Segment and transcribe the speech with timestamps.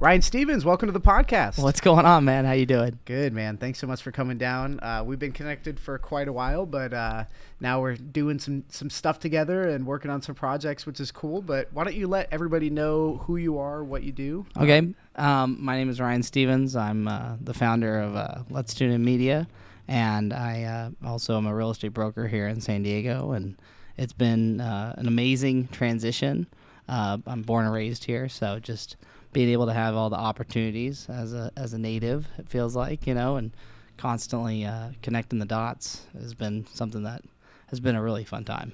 [0.00, 1.60] Ryan Stephens, welcome to the podcast.
[1.60, 2.44] What's going on, man?
[2.44, 3.00] How you doing?
[3.04, 3.56] Good, man.
[3.56, 4.78] Thanks so much for coming down.
[4.78, 7.24] Uh, we've been connected for quite a while, but uh,
[7.58, 11.42] now we're doing some some stuff together and working on some projects, which is cool.
[11.42, 14.46] But why don't you let everybody know who you are, what you do?
[14.56, 14.94] Okay.
[15.16, 16.76] Um, my name is Ryan Stephens.
[16.76, 19.48] I'm uh, the founder of uh, Let's Tune In Media,
[19.88, 23.32] and I uh, also am a real estate broker here in San Diego.
[23.32, 23.60] And
[23.96, 26.46] it's been uh, an amazing transition.
[26.88, 28.96] I'm born and raised here, so just
[29.32, 33.06] being able to have all the opportunities as a as a native, it feels like
[33.06, 33.52] you know, and
[33.96, 37.22] constantly uh, connecting the dots has been something that
[37.68, 38.72] has been a really fun time.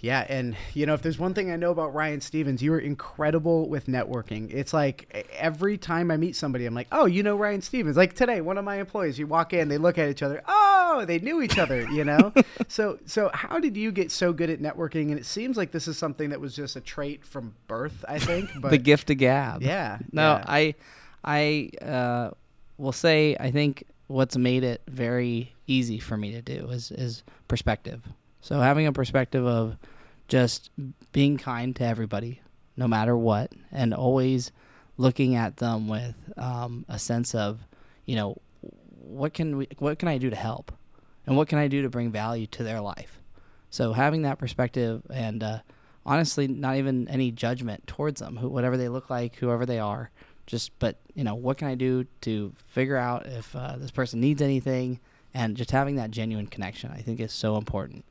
[0.00, 2.78] Yeah, and you know, if there's one thing I know about Ryan Stephens, you are
[2.78, 4.52] incredible with networking.
[4.52, 8.14] It's like every time I meet somebody, I'm like, "Oh, you know Ryan Stephens." Like
[8.14, 11.18] today, one of my employees, you walk in, they look at each other, "Oh, they
[11.18, 12.32] knew each other," you know?
[12.68, 15.10] so so how did you get so good at networking?
[15.10, 18.18] And it seems like this is something that was just a trait from birth, I
[18.18, 19.62] think, but the gift of gab.
[19.62, 19.98] Yeah.
[20.12, 20.44] No, yeah.
[20.46, 20.74] I
[21.22, 22.30] I uh,
[22.78, 27.22] will say I think what's made it very easy for me to do is is
[27.48, 28.02] perspective.
[28.40, 29.76] So having a perspective of
[30.30, 30.70] just
[31.12, 32.40] being kind to everybody,
[32.76, 34.52] no matter what, and always
[34.96, 37.58] looking at them with um, a sense of,
[38.06, 38.36] you know,
[39.02, 40.70] what can we, what can I do to help,
[41.26, 43.20] and what can I do to bring value to their life.
[43.70, 45.58] So having that perspective and uh,
[46.06, 50.10] honestly, not even any judgment towards them, who, whatever they look like, whoever they are,
[50.46, 54.20] just but you know, what can I do to figure out if uh, this person
[54.20, 55.00] needs anything,
[55.34, 58.04] and just having that genuine connection, I think is so important.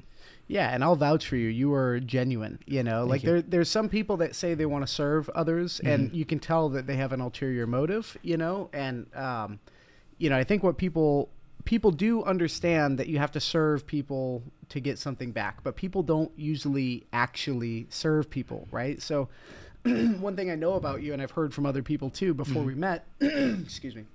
[0.52, 1.47] Yeah, and I'll vouch for you.
[1.47, 2.58] You are genuine.
[2.66, 3.30] You know, Thank like you.
[3.30, 5.88] there, there's some people that say they want to serve others, Mm-hmm.
[5.88, 8.17] and you can tell that they have an ulterior motive.
[8.23, 9.59] You know, and um,
[10.17, 11.30] you know, I think what people
[11.66, 16.02] people do understand that you have to serve people to get something back, but people
[16.02, 19.00] don't usually actually serve people, right?
[19.02, 19.30] So,
[19.84, 22.73] one thing I know about you, and I've heard from other people too before we
[22.73, 24.06] met, excuse me,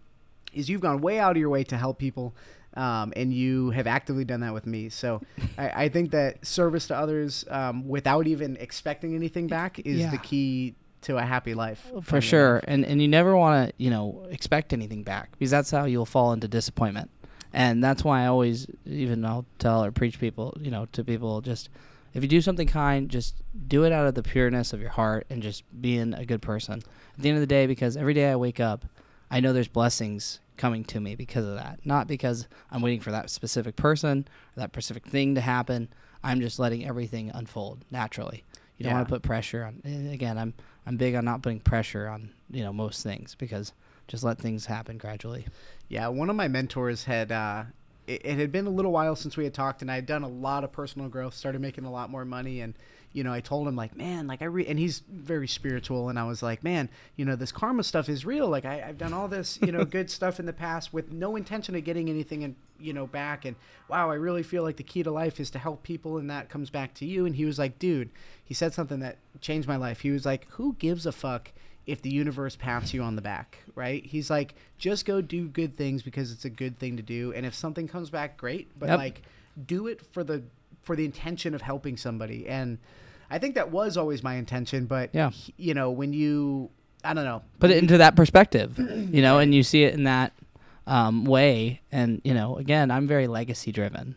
[0.53, 2.35] is you've gone way out of your way to help people.
[2.77, 4.89] Um, and you have actively done that with me.
[4.89, 5.21] So
[5.59, 10.11] I, I think that service to others um, without even expecting anything back is Yeah.
[10.11, 11.91] the key to a happy life.
[12.03, 12.65] for sure life.
[12.67, 16.07] and and you never want to you know expect anything back because that's how you'll
[16.07, 17.11] fall into disappointment
[17.53, 21.43] and that's why i always even i'll tell or preach people you know to people
[21.43, 21.69] just
[22.15, 23.35] if you do something kind just
[23.69, 26.79] do it out of the pureness of your heart and just being a good person
[26.79, 28.87] at the end of the day because every day i wake up
[29.31, 33.11] i know there's blessings coming to me because of that not because i'm waiting for
[33.11, 34.27] that specific person
[34.57, 35.89] or that specific thing to happen
[36.23, 38.45] i'm just letting everything unfold naturally
[38.77, 38.99] you don't Yeah.
[38.99, 39.81] want to put pressure on
[40.13, 40.55] again i'm
[40.87, 43.73] i'm big on not putting pressure on you know most things because
[44.07, 45.47] just let things happen gradually
[45.89, 47.33] Yeah, one of my mentors had.
[47.33, 47.65] Uh,
[48.07, 50.23] it, it had been a little while since we had talked, and I had done
[50.23, 52.75] a lot of personal growth, started making a lot more money, and
[53.15, 56.19] you know, I told him like, man, like I re-, and he's very spiritual, and
[56.19, 58.49] I was like, man, you know, this karma stuff is real.
[58.49, 61.37] Like I, I've done all this, you know, good stuff in the past with no
[61.37, 63.57] intention of getting anything, in, you know, back, and
[63.89, 66.49] wow, I really feel like the key to life is to help people, and that
[66.51, 67.25] comes back to you.
[67.25, 68.11] And he was like, dude,
[68.45, 70.01] he said something that changed my life.
[70.01, 71.53] He was like, who gives a fuck?
[71.87, 74.07] if the universe pats you on the back, right?
[74.07, 77.45] He's like, just go do good things because it's a good thing to do, and
[77.45, 78.69] if something comes back, great.
[78.79, 78.99] But Yep.
[78.99, 79.23] like,
[79.67, 80.43] do it for the
[80.85, 82.79] for the intention of helping somebody, and
[83.31, 84.87] I think that was always my intention.
[84.87, 85.31] But Yeah.
[85.57, 86.71] you know, when you,
[87.03, 90.05] I don't know, put it into that perspective you know and you see it in
[90.05, 90.33] that
[90.87, 91.81] um, way.
[91.91, 94.17] And you know again i'm very legacy driven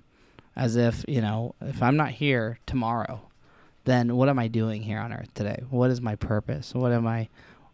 [0.55, 3.21] as if you know if i'm not here tomorrow
[3.85, 5.63] then what am i doing here on earth today?
[5.69, 6.73] What is my purpose?
[6.73, 7.29] What am i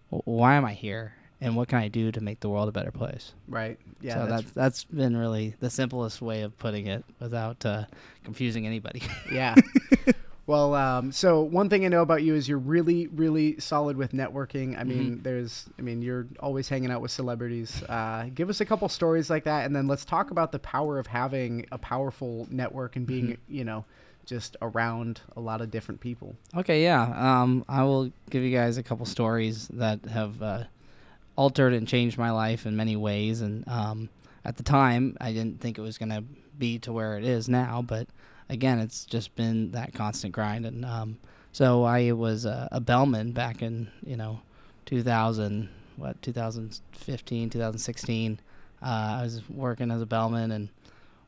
[0.09, 2.91] why am i here and what can i do to make the world a better
[2.91, 3.77] place right?
[4.01, 7.85] Yeah, so that's, that's that's been really the simplest way of putting it without uh,
[8.23, 9.55] confusing anybody yeah.
[10.45, 14.11] Well, um, so one thing I know about you is you're really, really solid with
[14.11, 14.77] networking.
[14.77, 15.23] I mean, Mhm.
[15.23, 17.81] there's, I mean, you're always hanging out with celebrities.
[17.87, 20.99] Uh, give us a couple stories like that, and then let's talk about the power
[20.99, 23.37] of having a powerful network and being, Mhm.
[23.47, 23.85] you know,
[24.25, 26.35] just around a lot of different people.
[26.57, 27.03] Okay, yeah.
[27.41, 30.63] Um, I will give you guys a couple stories that have uh,
[31.35, 33.41] altered and changed my life in many ways.
[33.41, 34.09] And um,
[34.45, 36.23] at the time, I didn't think it was going to
[36.57, 37.81] be to where it is now.
[37.81, 38.07] But
[38.49, 40.65] again, it's just been that constant grind.
[40.65, 41.17] And um,
[41.51, 44.39] so I was uh, a bellman back in you know
[44.85, 48.39] 2000, what 2015, 2016.
[48.81, 50.69] Uh, I was working as a bellman, and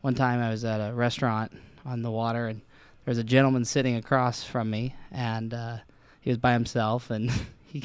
[0.02, 1.54] one time I was at a restaurant
[1.86, 5.78] on the water, and there was a gentleman sitting across from me, and uh,
[6.20, 7.32] he was by himself, and
[7.66, 7.84] he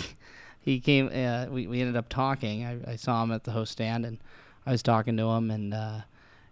[0.60, 1.10] he came.
[1.12, 2.64] Uh, we we ended up talking.
[2.64, 4.18] I, I saw him at the host stand, and
[4.66, 6.00] I was talking to him, and uh,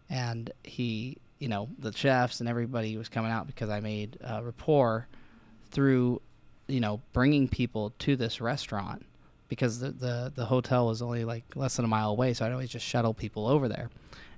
[0.08, 4.40] and he, you know, the chefs and everybody was coming out because I made uh,
[4.42, 5.06] rapport
[5.70, 6.22] through,
[6.66, 9.04] you know, bringing people to this restaurant
[9.48, 12.52] because the, the the hotel was only like less than a mile away, so I'd
[12.52, 13.90] always just shuttle people over there.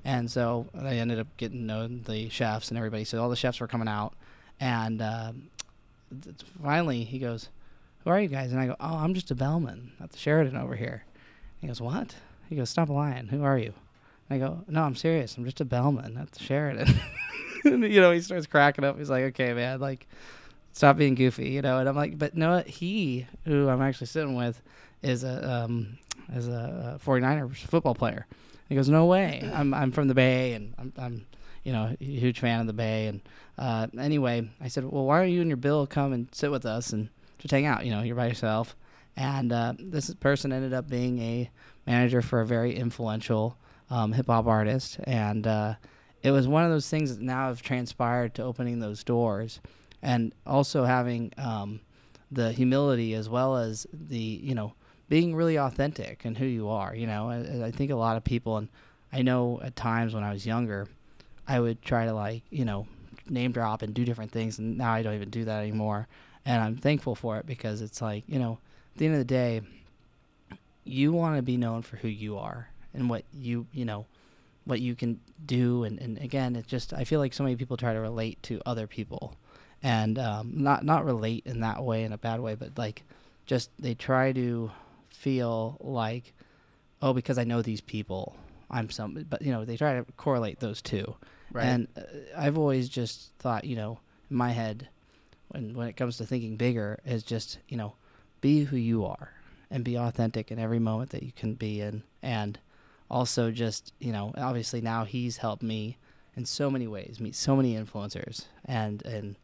[0.05, 3.05] And so I ended up getting to know the chefs and everybody.
[3.05, 4.14] So all the chefs were coming out,
[4.58, 5.50] and um,
[6.62, 7.50] finally he goes,
[8.05, 10.56] "Who are you guys?" And I go, "Oh, I'm just a bellman at the Sheraton
[10.56, 11.05] over here."
[11.61, 12.14] He goes, "What?"
[12.49, 13.29] He goes, "Stop lying.
[13.29, 13.75] Who are you?"
[14.29, 15.37] And I go, "No, I'm serious.
[15.37, 17.00] I'm just a bellman at the Sheraton.
[17.64, 18.99] and, you know, he starts cracking up.
[18.99, 20.06] He's like, "Okay, man, like."
[20.73, 21.79] Stop being goofy, you know.
[21.79, 24.62] And I'm like, but no, he who I'm actually sitting with
[25.03, 25.99] is a um,
[26.32, 28.26] is a, a 49ers football player.
[28.69, 29.43] He goes, no way.
[29.53, 31.26] I'm I'm from the Bay, and I'm I'm
[31.64, 33.08] you know a huge fan of the Bay.
[33.08, 33.20] And
[33.58, 36.64] uh, anyway, I said, well, why don't you and your Bill come and sit with
[36.64, 37.08] us and
[37.40, 37.84] just hang out?
[37.84, 38.76] You know, you're by yourself.
[39.16, 41.50] And uh, this person ended up being a
[41.87, 43.56] manager for a very influential
[43.90, 45.75] um, hip hop artist, and uh,
[46.22, 49.60] it was one of those things that now have transpired to opening those doors,
[50.00, 51.81] and also having um,
[52.31, 54.72] the humility as well as the you know
[55.08, 56.94] being really authentic and who you are.
[56.94, 58.69] You know, I, I think a lot of people, and
[59.12, 60.86] I know at times when I was younger,
[61.48, 62.86] I would try to like you know
[63.28, 66.06] name drop and do different things, and now I don't even do that anymore.
[66.46, 68.58] And I'm thankful for it because it's like you know,
[68.94, 69.60] at the end of the day,
[70.84, 74.06] you want to be known for who you are and what you you know
[74.64, 77.76] what you can do and, and again it's just i feel like so many people
[77.76, 79.34] try to relate to other people
[79.82, 83.02] and um, not not relate in that way in a bad way but like
[83.46, 84.70] just they try to
[85.08, 86.32] feel like
[87.02, 88.36] oh because i know these people
[88.70, 91.14] i'm some but you know they try to correlate those two
[91.52, 91.64] Right.
[91.66, 92.02] and uh,
[92.36, 93.98] i've always just thought you know
[94.31, 94.88] in my head
[95.50, 97.94] when when it comes to thinking bigger is just you know
[98.41, 99.32] be who you are
[99.70, 102.02] and be authentic in every moment that you can be in.
[102.23, 102.58] And
[103.11, 105.97] also just you know obviously now he's helped me
[106.37, 109.37] in so many ways meet so many influencers and and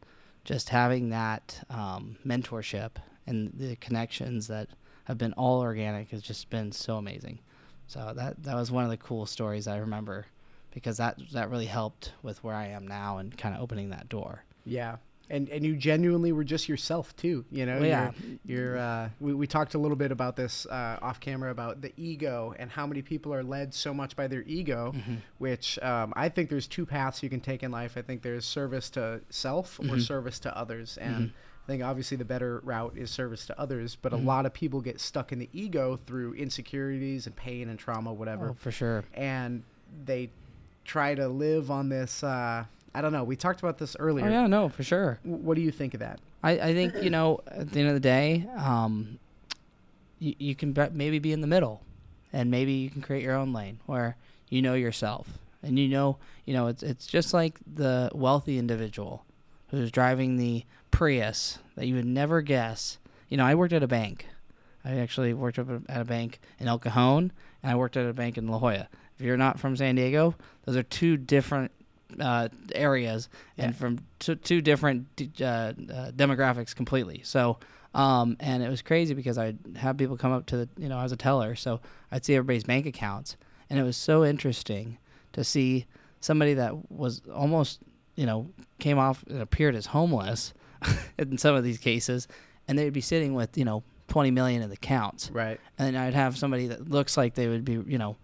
[0.45, 2.91] just having that um, mentorship
[3.25, 4.69] and the connections that
[5.03, 7.39] have been all organic has just been so amazing.
[7.87, 10.25] So that that was one of the cool stories i remember
[10.71, 14.09] because that that really helped with where i am now and kind of opening that
[14.09, 14.43] door.
[14.65, 14.97] Yeah.
[15.29, 17.79] And and you genuinely were just yourself too, you know.
[17.79, 18.11] Well, yeah.
[18.45, 21.81] You're, you're uh, we we talked a little bit about this uh, off camera about
[21.81, 25.15] the ego and how many people are led so much by their ego, Mm-hmm.
[25.37, 27.97] which um, I think there's two paths you can take in life.
[27.97, 30.01] I think there's service to self or Mhm.
[30.01, 31.31] service to others, and Mhm.
[31.63, 33.97] I think obviously the better route is service to others.
[34.01, 37.77] But a lot of people get stuck in the ego through insecurities and pain and
[37.77, 39.63] trauma, whatever oh, for sure and
[40.05, 40.29] they
[40.85, 42.23] try to live on this.
[42.23, 42.63] Uh,
[42.97, 43.23] I don't know.
[43.23, 44.25] We talked about this earlier.
[44.25, 46.19] oh yeah no for sure W- What do you think of that?
[46.43, 49.19] I, I think you know at the end of the day, um,
[50.19, 51.83] you, you can be, maybe be in the middle,
[52.33, 54.15] and maybe you can create your own lane where
[54.49, 55.27] you know yourself,
[55.63, 59.25] and you know you know it's it's just like the wealthy individual
[59.69, 62.97] who's driving the Prius that you would never guess.
[63.29, 64.25] You know, I worked at a bank.
[64.85, 68.37] I actually worked at a bank in El Cajon, and I worked at a bank
[68.37, 68.87] in La Jolla.
[69.19, 70.35] If you're not from San Diego,
[70.65, 71.71] those are two different
[72.19, 75.73] uh, areas and from two, two different d- uh, uh,
[76.11, 77.21] demographics completely.
[77.23, 77.57] So,
[77.93, 80.97] um, and it was crazy because I'd have people come up to the, you know,
[80.97, 81.79] I was a teller, so
[82.11, 83.37] I'd see everybody's bank accounts,
[83.69, 84.97] and it was so interesting
[85.33, 85.85] to see
[86.19, 87.79] somebody that was almost,
[88.15, 88.49] you know,
[88.79, 90.53] came off and appeared as homeless
[91.17, 92.27] in some of these cases,
[92.67, 95.29] and they'd be sitting with, you know, 20 million in the accounts.
[95.31, 95.59] Right.
[95.77, 98.15] and I'd have somebody that looks like they would be, you know,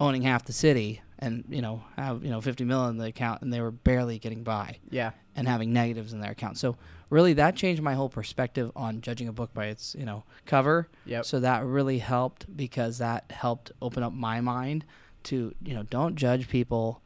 [0.00, 3.40] owning half the city and, you know, have, you know, 50 million in the account
[3.42, 5.12] and they were barely getting by Yeah.
[5.36, 6.58] and having negatives in their account.
[6.58, 6.76] So
[7.10, 10.88] really that changed my whole perspective on judging a book by its, you know, cover.
[11.06, 11.24] Yep.
[11.24, 14.84] So that really helped because that helped open up my mind
[15.24, 17.00] to, you know, don't judge people,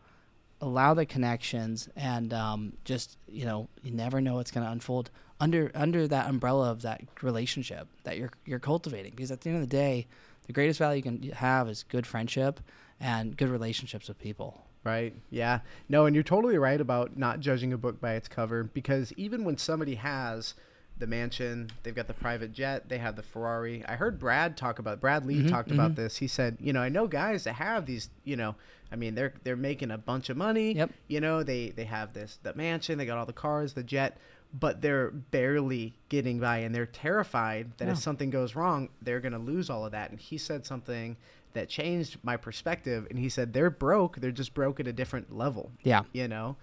[0.62, 5.10] allow the connections and um, just, you know, you never know what's going to unfold
[5.38, 9.56] under under that umbrella of that relationship that you're you're cultivating because at the end
[9.62, 10.06] of the day,
[10.46, 12.58] the greatest value you can have is good friendship
[13.00, 14.62] and good relationships with people.
[14.84, 15.14] Right.
[15.30, 15.60] Yeah.
[15.88, 19.44] No, and you're totally right about not judging a book by its cover because even
[19.44, 20.54] when somebody has
[20.98, 23.84] the mansion, they've got the private jet, they have the Ferrari.
[23.86, 25.96] I heard Brad talk about Brad Lee Mhm, talked about mhm.
[25.96, 26.16] this.
[26.18, 28.54] He said, you know, I know guys that have these, you know,
[28.92, 30.74] I mean, they're they're making a bunch of money.
[30.74, 30.90] Yep.
[31.08, 34.16] You know, they they have this the mansion, they got all the cars, the jet,
[34.54, 39.32] but they're barely getting by and they're terrified that if something goes wrong, they're going
[39.32, 40.10] to lose all of that.
[40.12, 41.16] And he said something
[41.56, 45.36] that changed my perspective and he said they're broke, they're just broke at a different
[45.36, 46.02] level, Yeah.
[46.12, 46.56] you know.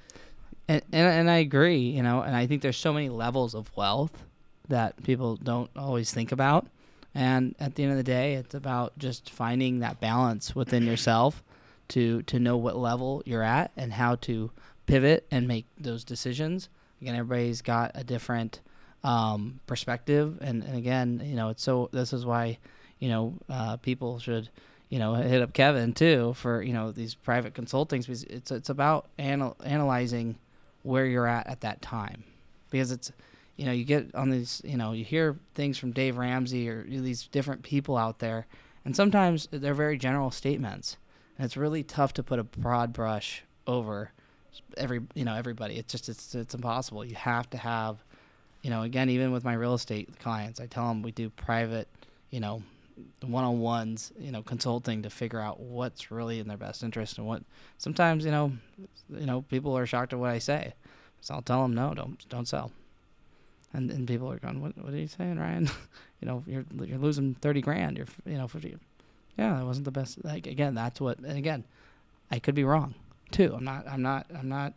[0.68, 3.70] And, and and I agree, you know, and I think there's so many levels of
[3.76, 4.24] wealth
[4.70, 6.68] that people don't always think about.
[7.14, 11.44] And at the end of the day, it's about just finding that balance within yourself
[11.90, 14.52] to to know what level you're at and how to
[14.86, 16.70] pivot and make those decisions.
[17.02, 18.62] Again, everybody's got a different
[19.04, 21.90] um, perspective, and, and again, you know, it's so.
[21.92, 22.58] This is why,
[23.00, 24.50] you know, uh, people should,
[24.94, 29.08] you know, hit up Kevin too for you know these private consultings it's it's about
[29.18, 30.38] anal- analyzing
[30.84, 32.24] where you're at at that time.
[32.70, 33.12] Because it's
[33.56, 36.84] you know you get on these you know you hear things from Dave Ramsey or
[36.84, 38.46] these different people out there
[38.86, 40.98] and sometimes they're very general statements.
[41.40, 44.12] And it's really tough to put a broad brush over
[44.78, 45.80] every you know everybody.
[45.80, 47.04] It's just it's it's impossible.
[47.04, 47.98] You have to have
[48.62, 51.88] you know again even with my real estate clients I tell them we do private
[52.30, 52.62] you know
[53.22, 57.42] one-on-ones you know consulting to figure out what's really in their best interest and what
[57.78, 58.52] sometimes you know
[59.10, 60.74] you know people are shocked at what I say.
[61.22, 62.72] So I'll tell them no don't don't sell.
[63.74, 65.70] And and people are going what what are you saying Ryan?
[66.22, 68.78] You know you're you're losing 30 grand you're you know 50
[69.38, 71.66] yeah that wasn't the best like again that's what and again
[72.32, 72.96] I could be wrong
[73.32, 73.54] too.
[73.54, 74.72] I'm not I'm not I'm not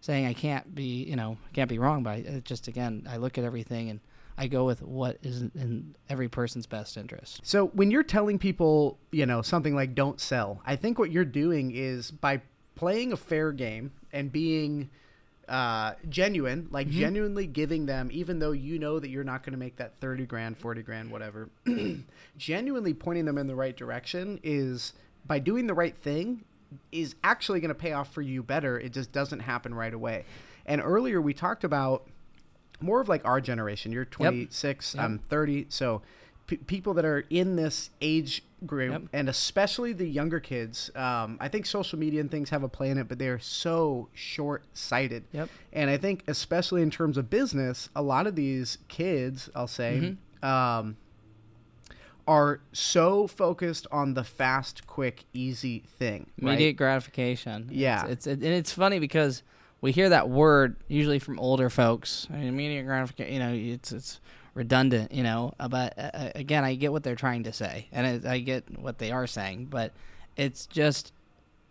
[0.00, 3.36] saying I can't be you know can't be wrong but it just again I look
[3.36, 3.98] at everything and
[4.36, 7.40] I go with what is in every person's best interest.
[7.44, 11.24] So when you're telling people, you know, something like don't sell, I think what you're
[11.24, 12.40] doing is by
[12.74, 14.90] playing a fair game and being
[15.48, 16.98] uh, genuine, like Mm-hmm.
[16.98, 20.24] genuinely giving them, even though you know that you're not going to make that 30
[20.26, 21.50] grand, 40 grand, whatever,
[22.38, 24.94] genuinely pointing them in the right direction is
[25.26, 26.44] by doing the right thing
[26.90, 28.78] is actually going to pay off for you better.
[28.78, 30.24] It just doesn't happen right away.
[30.64, 32.06] And earlier we talked about
[32.80, 33.92] more of like our generation.
[33.92, 35.04] You're 26, Yep.
[35.04, 35.66] I'm 30.
[35.68, 36.02] So
[36.46, 39.02] p- people that are in this age group, Yep.
[39.12, 42.90] and especially the younger kids, um, I think social media and things have a play
[42.90, 45.24] in it, but they are so short sighted.
[45.32, 45.48] Yep.
[45.72, 50.16] And I think, especially in terms of business, a lot of these kids, I'll say,
[50.42, 50.46] Mm-hmm.
[50.48, 50.96] um,
[52.26, 56.30] are so focused on the fast, quick, easy thing.
[56.40, 56.52] right?
[56.52, 57.68] Immediate gratification.
[57.70, 58.06] Yeah.
[58.06, 59.42] It's, it's and it's funny because
[59.82, 62.26] we hear that word usually from older folks.
[62.30, 63.34] I mean, immediate gratification.
[63.34, 64.20] You know, it's it's
[64.54, 65.12] redundant.
[65.12, 68.24] You know, uh, but uh, again, I get what they're trying to say, and it,
[68.24, 69.92] I get what they are saying, but
[70.36, 71.12] it's just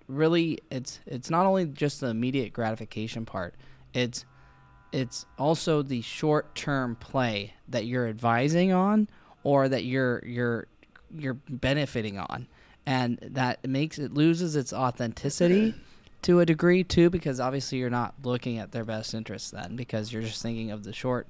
[0.08, 3.56] really it's it's not only just the immediate gratification part.
[3.94, 4.26] It's
[4.92, 9.08] it's also the short term play that you're advising on
[9.44, 10.68] or that you're you're
[11.18, 12.48] you're benefiting on
[12.86, 15.74] and that makes it loses its authenticity
[16.24, 20.12] to a degree too because obviously you're not looking at their best interests then because
[20.12, 21.28] you're just thinking of the short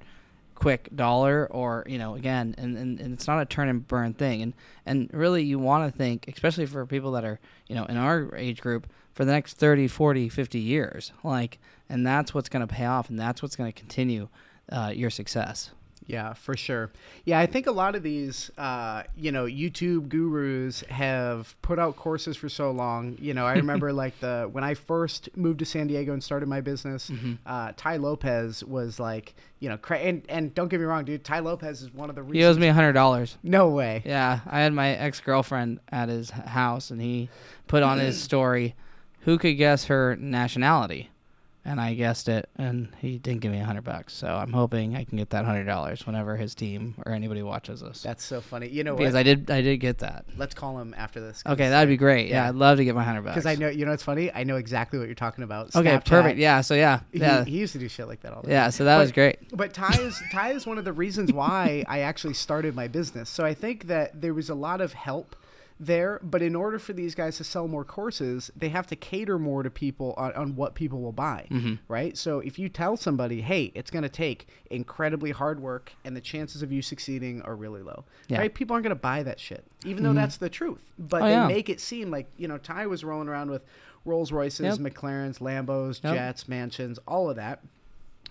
[0.54, 4.14] quick dollar or you know again and, and, and it's not a turn and burn
[4.14, 4.42] thing.
[4.42, 4.52] And
[4.86, 8.34] and really you want to think especially for people that are you know in our
[8.36, 11.58] age group for the next 30 40 50 years like
[11.88, 14.28] and that's what's going to pay off and that's what's going to continue
[14.70, 15.70] uh, your success
[16.06, 16.90] Yeah, for sure.
[17.24, 21.96] Yeah, I think a lot of these, uh, you know, YouTube gurus have put out
[21.96, 23.16] courses for so long.
[23.20, 26.48] You know, I remember like the when I first moved to San Diego and started
[26.48, 27.10] my business,
[27.46, 31.24] uh, Tai Lopez was like, you know, cra- and and don't get me wrong, dude,
[31.24, 32.36] Tai Lopez is one of the reasons.
[32.38, 34.02] he owes me a hundred dollars no way.
[34.04, 37.28] Yeah, I had my ex girlfriend at his house, and he
[37.68, 38.74] put on his story,
[39.20, 41.10] "Who could guess her nationality?"
[41.64, 44.14] And I guessed it, and he didn't give me a hundred bucks.
[44.14, 47.84] So I'm hoping I can get that hundred dollars whenever his team or anybody watches
[47.84, 48.02] us.
[48.02, 48.68] That's so funny.
[48.68, 49.20] You know because what?
[49.20, 50.24] I did, I did get that.
[50.36, 51.40] Let's call him after this.
[51.46, 52.28] Okay, that'd be great.
[52.28, 52.48] Yeah, yeah.
[52.48, 53.36] I'd love to get my hundred bucks.
[53.36, 54.32] Because I know, you know, it's funny.
[54.32, 55.74] I know exactly what you're talking about.
[55.76, 56.04] Okay, Snapchat.
[56.06, 56.38] perfect.
[56.40, 58.52] Yeah, so yeah, He, yeah, he used to do shit like that all the time.
[58.52, 58.70] yeah.
[58.70, 59.56] So that But- was great.
[59.56, 63.30] But Tai is Tai is one of the reasons why I actually started my business.
[63.30, 65.36] So I think that there was a lot of help
[65.84, 69.38] there, but in order for these guys to sell more courses, they have to cater
[69.38, 71.74] more to people on, on what people will buy, Mm-hmm.
[71.88, 72.16] right?
[72.16, 76.20] So if you tell somebody, "Hey, it's going to take incredibly hard work and the
[76.20, 78.38] chances of you succeeding are really low." Yeah.
[78.38, 78.54] Right?
[78.54, 80.80] People aren't going to buy that shit, even though that's the truth.
[80.98, 81.46] But Oh, they yeah.
[81.48, 83.62] make it seem like, you know, Tai was rolling around with
[84.04, 84.94] Rolls Royces, Yep.
[84.94, 86.14] McLarens, Lambos, Yep.
[86.14, 87.60] Jets, mansions, all of that.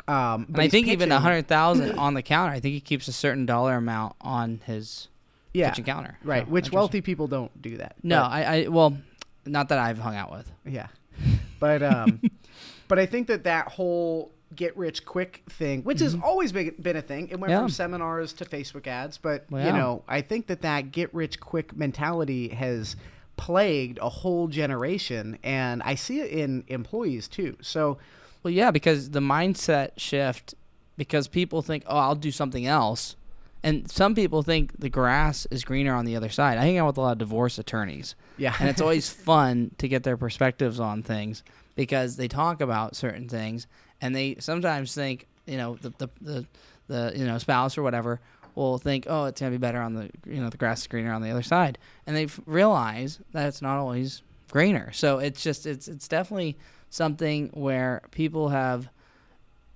[0.07, 2.53] Um, but And I think even a hundred thousand on the counter.
[2.53, 5.09] I think he keeps a certain dollar amount on his
[5.53, 6.17] yeah, kitchen counter.
[6.23, 6.45] right.
[6.45, 7.95] So, Which wealthy people don't do that.
[8.03, 8.97] No, But- I, I well,
[9.45, 10.51] not that I've hung out with.
[10.65, 10.87] yeah,
[11.59, 12.21] but um,
[12.87, 16.97] but I think that that whole get rich quick thing, which has always been, been
[16.97, 17.51] a thing, it went Mm-hmm.
[17.51, 17.59] Yeah.
[17.61, 19.17] from seminars to Facebook ads.
[19.17, 22.97] But Well, you know, I think that that get rich quick mentality has
[23.37, 27.55] plagued a whole generation, and I see it in employees too.
[27.61, 27.97] So
[28.43, 30.53] Well, yeah, because the mindset shift,
[30.97, 33.15] because people think, oh, I'll do something else.
[33.63, 36.57] And some people think the grass is greener on the other side.
[36.57, 39.87] I hang out with a lot of divorce attorneys, yeah, and it's always fun to
[39.87, 41.43] get their perspectives on things
[41.75, 43.67] because they talk about certain things,
[44.01, 46.45] and they sometimes think, you know, the the the,
[46.87, 48.19] the you know spouse or whatever
[48.55, 51.13] will think, oh, it's gonna be better on the you know the grass is greener
[51.13, 51.77] on the other side,
[52.07, 54.91] and they realize that it's not always greener.
[54.91, 56.57] So it's just it's it's definitely
[56.89, 58.89] something where people have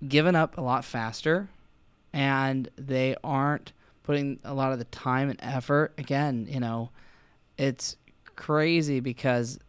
[0.07, 1.49] given up a lot faster
[2.15, 5.93] and they aren't putting a lot of the time and effort.
[5.97, 6.89] Again, you know,
[7.57, 7.97] it's
[8.37, 9.59] crazy because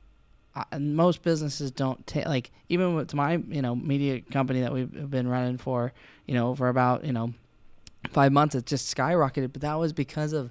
[0.54, 5.10] I, most businesses don't take like even with my you know media company that we've
[5.10, 5.92] been running for
[6.26, 7.34] you know for about you know
[8.10, 10.50] five months it just skyrocketed but that was because of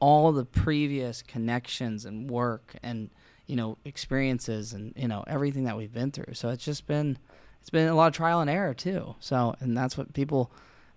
[0.00, 3.10] all the previous connections and work and
[3.46, 7.18] you know experiences and you know everything that we've been through so it's just been
[7.60, 10.50] it's been a lot of trial and error too so and that's what people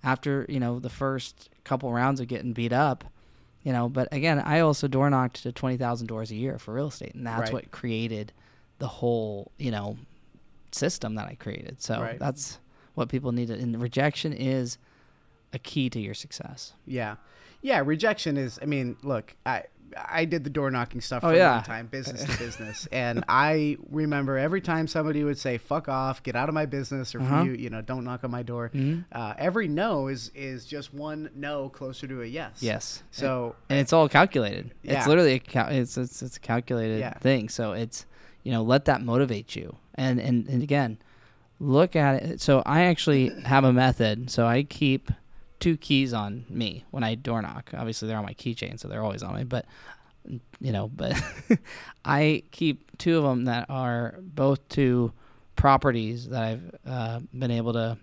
[0.06, 3.04] after you know the first couple rounds of getting beat up
[3.64, 6.88] you know but again i also door knocked to 20000 doors a year for real
[6.88, 7.54] estate and that's Right.
[7.54, 8.32] what created
[8.80, 9.98] the whole you know
[10.72, 12.20] system that i created so Right.
[12.20, 12.60] that's
[12.94, 14.78] what people need to and rejection is
[15.54, 17.16] a key to your success Yeah,
[17.62, 17.82] yeah.
[17.84, 18.60] Rejection is.
[18.62, 19.64] I mean, look, I
[19.98, 23.24] I did the door knocking stuff Oh, for a long time, business to business, and
[23.30, 27.22] I remember every time somebody would say "fuck off," "get out of my business," or
[27.22, 27.44] Uh-huh.
[27.44, 28.72] you, you know, don't knock on my door.
[28.74, 29.06] Mhm.
[29.12, 32.58] Uh, every no is is just one no closer to a yes.
[32.62, 34.74] yes So and it's all calculated.
[34.84, 34.98] Yeah.
[34.98, 37.14] It's literally a cal- it's, it's it's a calculated Yeah.
[37.20, 37.48] thing.
[37.50, 38.06] So it's
[38.44, 39.78] you know let that motivate you.
[39.96, 40.98] And and and again,
[41.60, 42.42] look at it.
[42.42, 44.30] So I actually have a method.
[44.30, 45.10] So I keep
[45.60, 47.72] two keys on me when I door knock.
[47.76, 49.44] Obviously they're on my keychain, so they're always on me.
[49.44, 49.66] But
[50.60, 51.22] you know, but
[52.06, 55.12] I keep two of them that are both to
[55.56, 57.98] properties that I've uh, been able to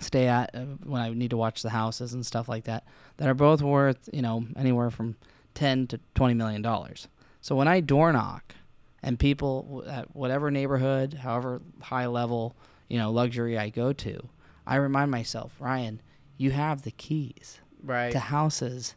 [0.00, 2.84] stay at uh, when I need to watch the houses and stuff like that.
[3.16, 5.16] That are both worth you know anywhere from
[5.54, 7.08] ten to twenty million dollars.
[7.40, 8.54] So when I door knock,
[9.02, 12.54] and people at whatever neighborhood, however high level
[12.88, 14.28] you know luxury I go to,
[14.66, 16.00] I remind myself, Ryan,
[16.38, 18.94] you have the keys right, to houses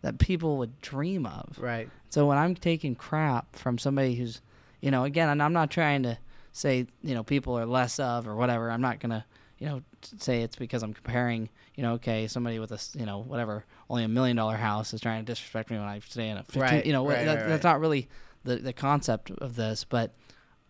[0.00, 1.58] that people would dream of.
[1.58, 4.40] right, So when I'm taking crap from somebody who's,
[4.80, 6.18] you know, again, and I'm not trying to
[6.52, 8.70] say, you know, people are less of or whatever.
[8.70, 9.24] I'm not gonna,
[9.58, 9.82] you know,
[10.18, 14.04] say it's because I'm comparing, you know, okay, somebody with a, you know, whatever, only
[14.04, 16.62] a million dollar house is trying to disrespect me when I stay in a 15,
[16.62, 18.08] Right, you know, right, that, right, that's not really
[18.44, 19.84] the the concept of this.
[19.84, 20.14] But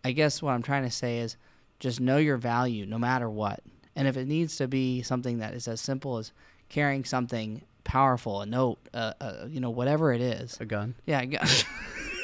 [0.03, 1.35] I guess what I'm trying to say is
[1.79, 3.59] just know your value no matter what.
[3.95, 6.31] And if it needs to be something that is as simple as
[6.69, 10.95] carrying something powerful, a note, uh, uh, you know, whatever it is, a gun.
[11.05, 11.65] yeah, I got-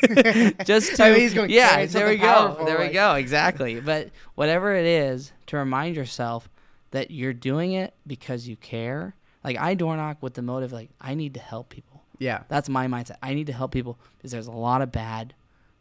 [0.66, 1.86] just to I mean, yeah.
[1.86, 2.26] There we go.
[2.26, 3.14] powerful," There we go.
[3.16, 3.80] Exactly.
[3.80, 6.50] But whatever it is, to remind yourself
[6.90, 9.14] that you're doing it because you care.
[9.44, 12.02] Like I door knock with the motive, like I need to help people.
[12.18, 13.18] Yeah, That's my mindset.
[13.24, 15.34] I need to help people because there's a lot of bad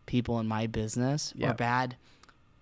[0.07, 1.97] people in my business or bad,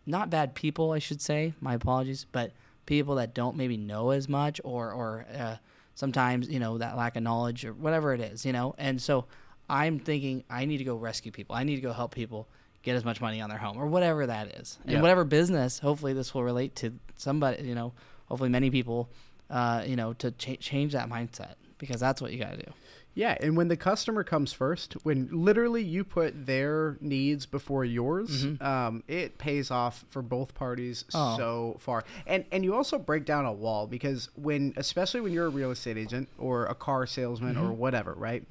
[0.07, 1.55] not bad people, I should say.
[1.61, 2.51] My apologies, but
[2.89, 5.57] people that don't maybe know as much or or uh,
[5.95, 8.75] sometimes you know that lack of knowledge or whatever it is, you know.
[8.79, 9.27] And so
[9.71, 11.55] I'm thinking I need to go rescue people.
[11.55, 12.49] I need to go help people
[12.83, 14.79] get as much money on their home or whatever that is.
[14.85, 15.03] And Yeah.
[15.03, 17.93] whatever business, hopefully this will relate to somebody, you know,
[18.27, 19.11] hopefully many people,
[19.51, 22.73] uh, you know, to cha- change that mindset because that's what you got to do.
[23.19, 28.47] Yeah, and when the customer comes first, when literally you put their needs before yours,
[28.61, 31.19] um, it pays off for both parties Mm-hmm.
[31.19, 31.37] Oh.
[31.37, 32.05] so far.
[32.29, 35.73] And and you also break down a wall because when, especially when you're a real
[35.73, 37.67] estate agent or a car salesman Mm-hmm.
[37.67, 38.45] or whatever, right?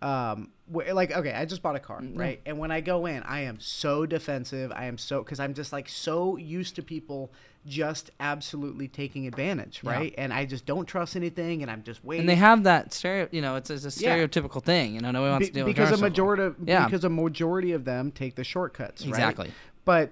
[0.00, 2.40] Um, wh- like okay, I just bought a car, Mm, right?
[2.46, 4.72] And when I go in, I am so defensive.
[4.74, 7.32] I am so because I'm just like so used to people
[7.64, 9.92] just absolutely taking advantage, Yeah.
[9.92, 10.14] right?
[10.18, 12.22] And I just don't trust anything, and I'm just waiting.
[12.22, 14.16] And they have that stereo, you know, it's, it's a Yeah.
[14.16, 14.94] stereotypical thing.
[14.94, 16.84] You know, nobody wants Be- to deal because with a majority of, Yeah.
[16.86, 19.10] because a majority of them take the shortcuts, right?
[19.10, 19.50] Exactly.
[19.84, 20.10] But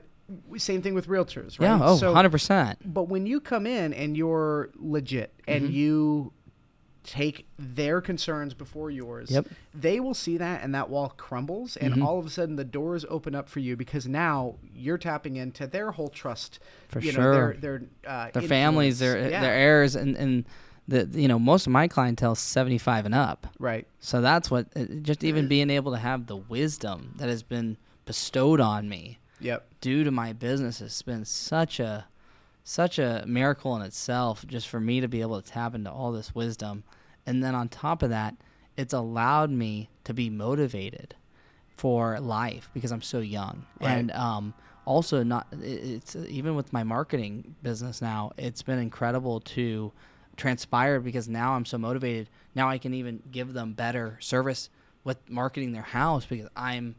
[0.58, 1.66] same thing with realtors, right?
[1.66, 1.80] Yeah.
[1.82, 2.76] Oh, So- 100%.
[2.84, 5.72] But when you come in and you're legit and Mm-hmm.
[5.74, 6.32] you
[7.02, 9.46] take their concerns before yours, Yep.
[9.74, 12.04] they will see that and that wall crumbles and Mhm.
[12.04, 15.66] all of a sudden the doors open up for you because now you're tapping into
[15.66, 16.58] their whole trust
[16.88, 17.54] For you know, sure.
[17.54, 20.44] their their, uh, Their families, their yeah, their heirs, and, and
[20.88, 23.46] the, you know, most of my clientele is 75 and up.
[23.58, 27.42] right So that's what, uh, just even being able to have the wisdom that has
[27.42, 32.06] been bestowed on me yep due to my business has been such a
[32.70, 36.12] such a miracle in itself just for me to be able to tap into all
[36.12, 36.84] this wisdom.
[37.26, 38.36] And then on top of that
[38.76, 41.16] it's allowed me to be motivated
[41.76, 43.66] for life because I'm so young.
[43.80, 43.90] Right.
[43.90, 44.54] and um
[44.84, 49.92] also not it's even with my marketing business now it's been incredible to
[50.36, 52.30] transpire because now I'm so motivated.
[52.54, 54.70] Now I can even give them better service
[55.02, 56.94] with marketing their house because I'm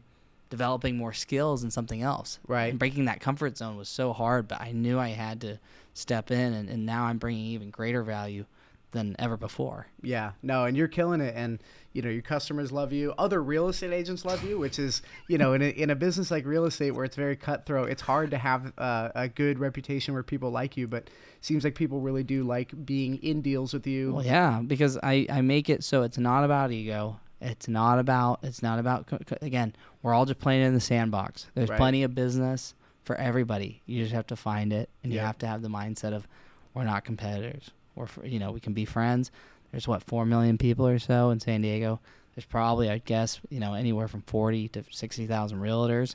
[0.52, 2.38] developing more skills in something else.
[2.46, 2.66] Right.
[2.66, 5.58] And breaking that comfort zone was so hard, but I knew I had to
[5.94, 8.44] step in, and, and now I'm bringing even greater value
[8.90, 9.86] than ever before.
[10.02, 11.58] Yeah, no, and you're killing it, and
[11.94, 13.14] you know your customers love you.
[13.16, 16.30] Other real estate agents love you, which is you know in a, in a business
[16.30, 20.12] like real estate where it's very cutthroat, it's hard to have uh, a good reputation
[20.12, 20.86] where people like you.
[20.86, 21.08] But
[21.40, 24.12] seems like people really do like being in deals with you.
[24.12, 27.18] Well, yeah, because I I make it so it's not about ego.
[27.42, 28.38] It's not about.
[28.42, 29.08] It's not about.
[29.42, 31.46] Again, we're all just playing in the sandbox.
[31.54, 31.76] There's Right.
[31.76, 32.74] plenty of business
[33.04, 33.82] for everybody.
[33.86, 36.26] You just have to find it, and you have to have the mindset of,
[36.74, 37.70] we're not competitors.
[37.96, 39.30] We're you know we can be friends.
[39.72, 42.00] There's what four million people or so in San Diego.
[42.34, 46.14] There's probably I'd guess you know anywhere from forty to sixty thousand realtors.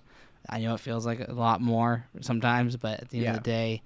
[0.49, 3.31] I know it feels like a lot more sometimes, but at the end Yeah.
[3.31, 3.81] of the day,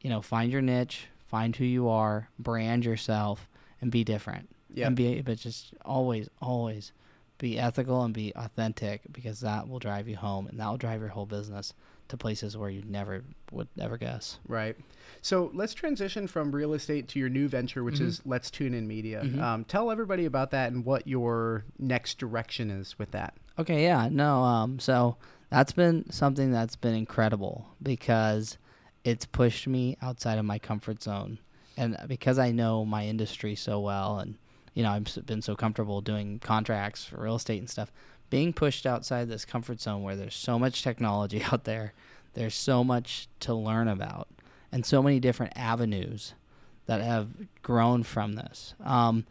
[0.00, 3.48] you know, find your niche, find who you are, brand yourself,
[3.80, 6.92] and be different Yeah, and be but just always always
[7.38, 11.00] be ethical and be authentic because that will drive you home and that will drive
[11.00, 11.72] your whole business
[12.08, 14.76] to places where you never would ever guess right.
[15.22, 18.02] So let's transition from real estate to your new venture, which Mhm.
[18.06, 19.22] is Let's Tune In Media.
[19.24, 19.40] Mhm.
[19.40, 23.34] Um, tell everybody about that and what your next direction is with that.
[23.58, 25.16] okay yeah no um so
[25.50, 28.56] that's been something that's been incredible because
[29.04, 31.38] it's pushed me outside of my comfort zone
[31.76, 34.36] and because i know my industry so well and
[34.74, 37.92] you know i've been so comfortable doing contracts for real estate and stuff
[38.28, 41.92] being pushed outside this comfort zone where there's so much technology out there
[42.34, 44.28] there's so much to learn about
[44.72, 46.34] and so many different avenues
[46.86, 47.28] that have
[47.62, 48.74] grown from this.
[48.84, 49.26] Um,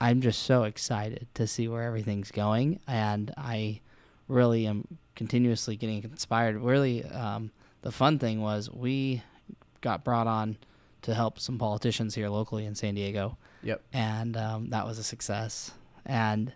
[0.00, 3.80] i'm just so excited to see where everything's going and i
[4.28, 6.56] really am continuously getting inspired.
[6.56, 7.50] Really um,
[7.82, 9.22] the fun thing was we
[9.82, 10.56] got brought on
[11.02, 13.82] to help some politicians here locally in san diego Yep.
[13.92, 15.72] and um, that was a success
[16.06, 16.52] and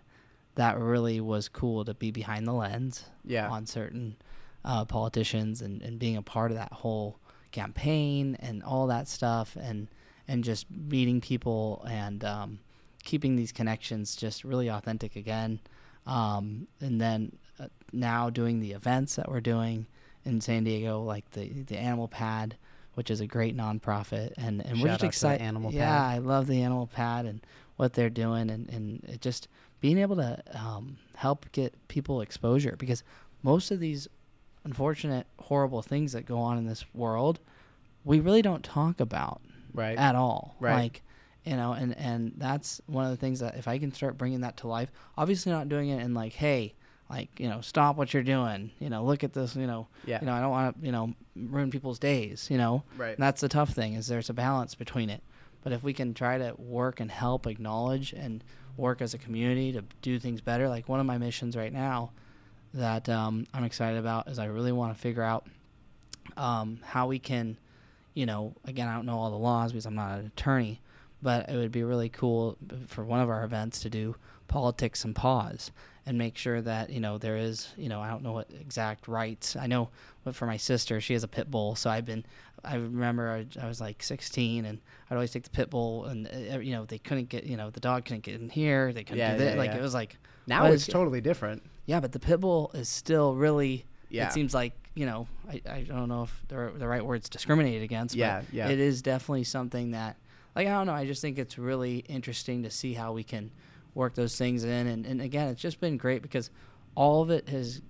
[0.55, 3.49] that really was cool to be behind the lens Yeah.
[3.49, 4.15] on certain
[4.63, 7.19] uh, politicians and, and being a part of that whole
[7.51, 9.87] campaign and all that stuff and
[10.27, 12.59] and just meeting people and um,
[13.03, 15.59] keeping these connections just really authentic again
[16.07, 19.85] um, and then uh, now doing the events that we're doing
[20.25, 22.55] in San Diego like the the Animal Pad
[22.95, 26.15] which is a great nonprofit and and we're Shout just excited Animal yeah Pad.
[26.15, 27.41] I love the Animal Pad and
[27.77, 29.47] what they're doing and and it just
[29.81, 33.03] being able to um, help get people exposure because
[33.43, 34.07] most of these
[34.63, 37.39] unfortunate, horrible things that go on in this world,
[38.03, 39.41] we really don't talk about
[39.73, 39.97] Right.
[39.97, 40.55] at all.
[40.59, 40.75] Right.
[40.75, 41.01] Like,
[41.43, 44.41] you know, and and that's one of the things that if I can start bringing
[44.41, 46.73] that to life, obviously not doing it in like, hey,
[47.09, 48.71] like you know, stop what you're doing.
[48.79, 49.55] You know, look at this.
[49.55, 50.19] You know, yeah.
[50.19, 52.47] you know, I don't want to you know ruin people's days.
[52.49, 53.15] You know, right.
[53.15, 55.21] and that's the tough thing is there's a balance between it.
[55.63, 58.43] But if we can try to work and help acknowledge and
[58.77, 62.11] work as a community to do things better, like one of my missions right now
[62.73, 65.47] that um, I'm excited about is I really want to figure out
[66.37, 67.57] um, how we can,
[68.13, 70.81] you know, again, I don't know all the laws because I'm not an attorney,
[71.21, 74.15] but it would be really cool for one of our events to do
[74.47, 75.71] politics and paws
[76.05, 79.07] and make sure that you know there is you know I don't know what exact
[79.07, 79.89] rights I know
[80.23, 82.25] but for my sister she has a pit bull so I've been
[82.63, 86.27] I remember I, I was like 16 and I'd always take the pit bull and
[86.53, 89.03] uh, you know they couldn't get you know the dog couldn't get in here they
[89.03, 89.77] couldn't Yeah, do that yeah, like yeah.
[89.77, 91.63] it was like now it's totally different.
[91.85, 94.27] yeah but the pit bull is still really Yeah.
[94.27, 97.81] it seems like you know I, I don't know if the, the right words discriminated
[97.83, 98.69] against Yeah, but yeah.
[98.69, 100.17] it is definitely something that
[100.55, 103.51] like I don't know I just think it's really interesting to see how we can
[103.95, 104.87] work those things in.
[104.87, 106.51] And, and again it's just been great because
[106.93, 107.81] all of it has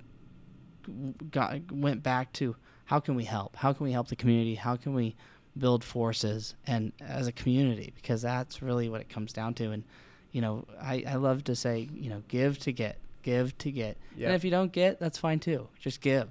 [1.32, 3.56] got went back to how can we help?
[3.56, 4.56] How can we help the community?
[4.56, 5.16] How can we
[5.58, 7.92] build forces and as a community?
[7.96, 9.72] Because that's really what it comes down to.
[9.72, 9.84] And
[10.32, 13.98] you know I, I love to say you know give to get give to get.
[14.16, 14.28] Yeah.
[14.28, 15.68] and if you don't get that's fine too.
[15.80, 16.30] Just give.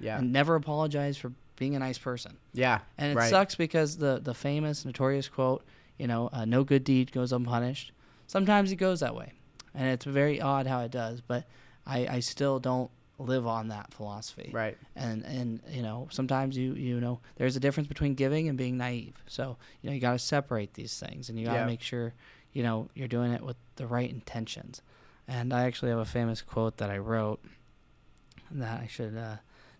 [0.00, 0.18] Yeah.
[0.18, 2.36] and never apologize for being a nice person.
[2.52, 2.80] Yeah.
[2.98, 3.30] and it right.
[3.30, 5.64] sucks because the the famous notorious quote
[5.98, 7.92] you know uh, no good deed goes unpunished
[8.32, 9.32] sometimes it goes that way
[9.74, 11.44] and it's very odd how it does but
[11.86, 14.76] i i still don't live on that philosophy Right.
[14.96, 18.76] and and you know sometimes you you know there's a difference between giving and being
[18.78, 21.66] naive so you know you got to separate these things and you got to Yeah.
[21.66, 22.14] make sure
[22.52, 24.82] you know you're doing it with the right intentions
[25.28, 27.40] and i actually have a famous quote that i wrote
[28.50, 29.36] that i should uh,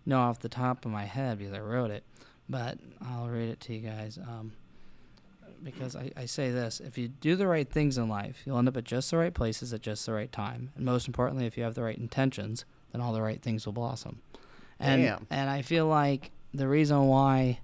[0.06, 2.04] know off the top of my head because i wrote it
[2.48, 4.52] but i'll read it to you guys um,
[5.64, 8.68] because I, I say this if you do the right things in life you'll end
[8.68, 10.70] up at just the right places at just the right time.
[10.76, 13.72] And most importantly if you have the right intentions then all the right things will
[13.72, 14.20] blossom.
[14.78, 15.26] And Damn.
[15.30, 17.60] and i feel like the reason why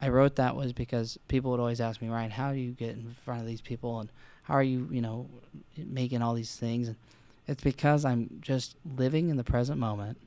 [0.00, 2.90] i wrote that was because people would always ask me ryan how do you get
[2.90, 4.00] in front of these people?
[4.00, 4.10] And
[4.44, 5.28] how are you you know
[5.76, 6.88] making all these things?
[6.88, 6.96] And
[7.46, 10.18] it's because i'm just living in the present moment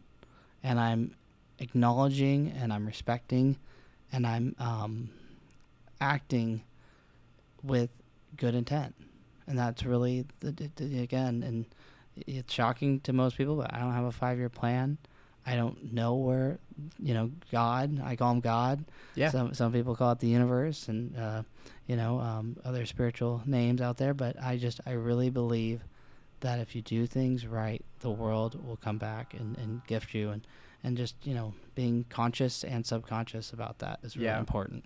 [0.63, 1.15] and i'm
[1.59, 3.57] acknowledging and i'm respecting
[4.11, 5.09] and i'm um,
[5.99, 6.61] acting
[7.67, 7.89] with
[8.35, 8.95] good intent,
[9.47, 11.65] and that's really the, the, again, and
[12.15, 14.97] it's shocking to most people, but I don't have a five year plan.
[15.45, 16.59] I don't know where,
[16.99, 18.01] you know, God.
[18.03, 18.83] I call him God.
[19.15, 19.29] Yeah.
[19.29, 21.43] Some some people call it the universe, and uh,
[21.87, 24.13] you know, um, other spiritual names out there.
[24.13, 25.83] But I just, I really believe
[26.41, 30.31] that if you do things right, the world will come back and, and gift you,
[30.31, 30.45] and
[30.83, 34.39] and just you know, being conscious and subconscious about that is really Yeah.
[34.39, 34.83] important.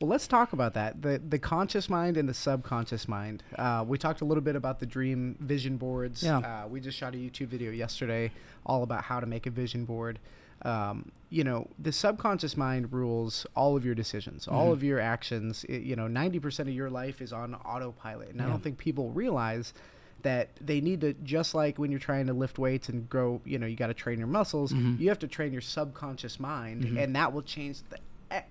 [0.00, 3.42] Well, let's talk about that the the conscious mind and the subconscious mind.
[3.58, 6.22] Uh, we talked a little bit about the dream vision boards.
[6.22, 6.38] Yeah.
[6.38, 8.30] Uh, we just shot a YouTube video yesterday
[8.64, 10.18] all about how to make a vision board.
[10.62, 14.72] Um, you know, the subconscious mind rules all of your decisions, all Mhm.
[14.72, 15.64] of your actions.
[15.64, 18.78] It, you know, ninety percent of your life is on autopilot, and I don't think
[18.78, 19.74] people realize
[20.22, 23.58] that they need to just like when you're trying to lift weights and grow you
[23.58, 24.98] know you got to train your muscles Mhm.
[24.98, 26.98] you have to train your subconscious mind Mhm.
[27.04, 27.98] and that will change the,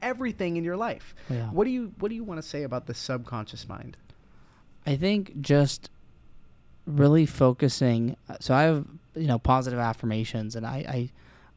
[0.01, 1.49] everything in your life Yeah.
[1.51, 3.97] what do you What do you want to say about the subconscious mind?
[4.85, 5.89] I think just
[6.85, 8.15] really focusing.
[8.29, 8.85] Uh, so I have
[9.15, 11.11] you know positive affirmations, and I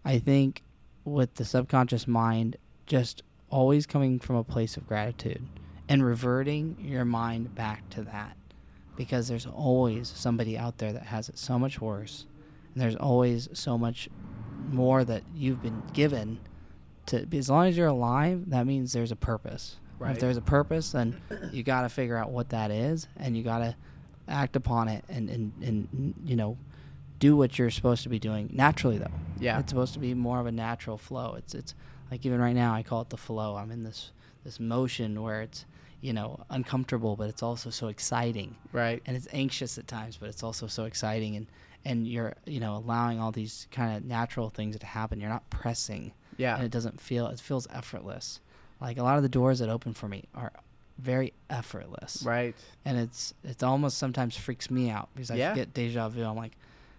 [0.04, 0.62] I, I think
[1.04, 5.42] with the subconscious mind, just always coming from a place of gratitude
[5.88, 8.36] and reverting your mind back to that,
[8.96, 12.26] because there's always somebody out there that has it so much worse,
[12.74, 14.08] and there's always so much
[14.70, 16.38] more that you've been given.
[17.08, 19.76] To as long as you're alive, that means there's a purpose.
[19.98, 20.12] Right.
[20.12, 21.20] If there's a purpose, then
[21.52, 23.74] you got to figure out what that is, and you got to
[24.28, 26.56] act upon it, and, and and you know,
[27.18, 28.98] do what you're supposed to be doing naturally.
[28.98, 29.58] Though, Yeah.
[29.58, 31.34] it's supposed to be more of a natural flow.
[31.36, 31.74] It's it's
[32.10, 33.56] like even right now, I call it the flow.
[33.56, 34.12] I'm in this
[34.44, 35.64] this motion where it's
[36.00, 39.02] you know uncomfortable, but it's also so exciting, Right.
[39.04, 41.46] and it's anxious at times, but it's also so exciting, and
[41.84, 45.18] and you're you know allowing all these kind of natural things to happen.
[45.20, 46.54] You're not pressing Yeah.
[46.56, 48.40] and it doesn't feel it feels effortless
[48.80, 50.52] like a lot of the doors that open for me are
[50.98, 52.56] very effortless Right.
[52.84, 55.52] and it's it's almost sometimes freaks me out because Yeah.
[55.52, 56.52] i get deja vu i'm like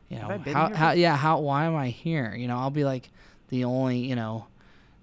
[0.09, 2.57] you know Have I been how, how yeah how why am i here you know
[2.57, 3.09] i'll be like
[3.49, 4.45] the only you know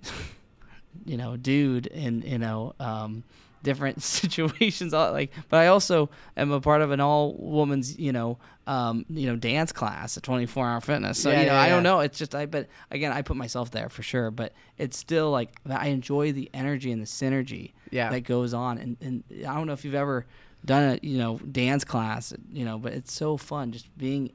[1.05, 3.23] you know dude in you know um
[3.67, 8.39] different situations like but i also am a part of an all woman's you know
[8.67, 11.19] um you know dance class at 24 hour fitness.
[11.23, 12.01] So Yeah, you know yeah, i don't know.
[12.01, 15.51] It's just i but again i put myself there for sure but it's still like
[15.69, 18.11] i enjoy the energy and the synergy Yeah.
[18.11, 18.79] that goes on.
[18.79, 20.27] And, and i don't know if you've ever
[20.65, 24.33] done a you know dance class you know but it's so fun just being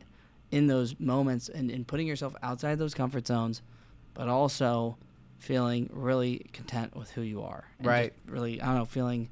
[0.52, 3.62] in those moments and, and putting yourself outside those comfort zones
[4.14, 4.98] but also
[5.42, 8.14] feeling really content with who you are and Right.
[8.28, 9.30] really i don't know feeling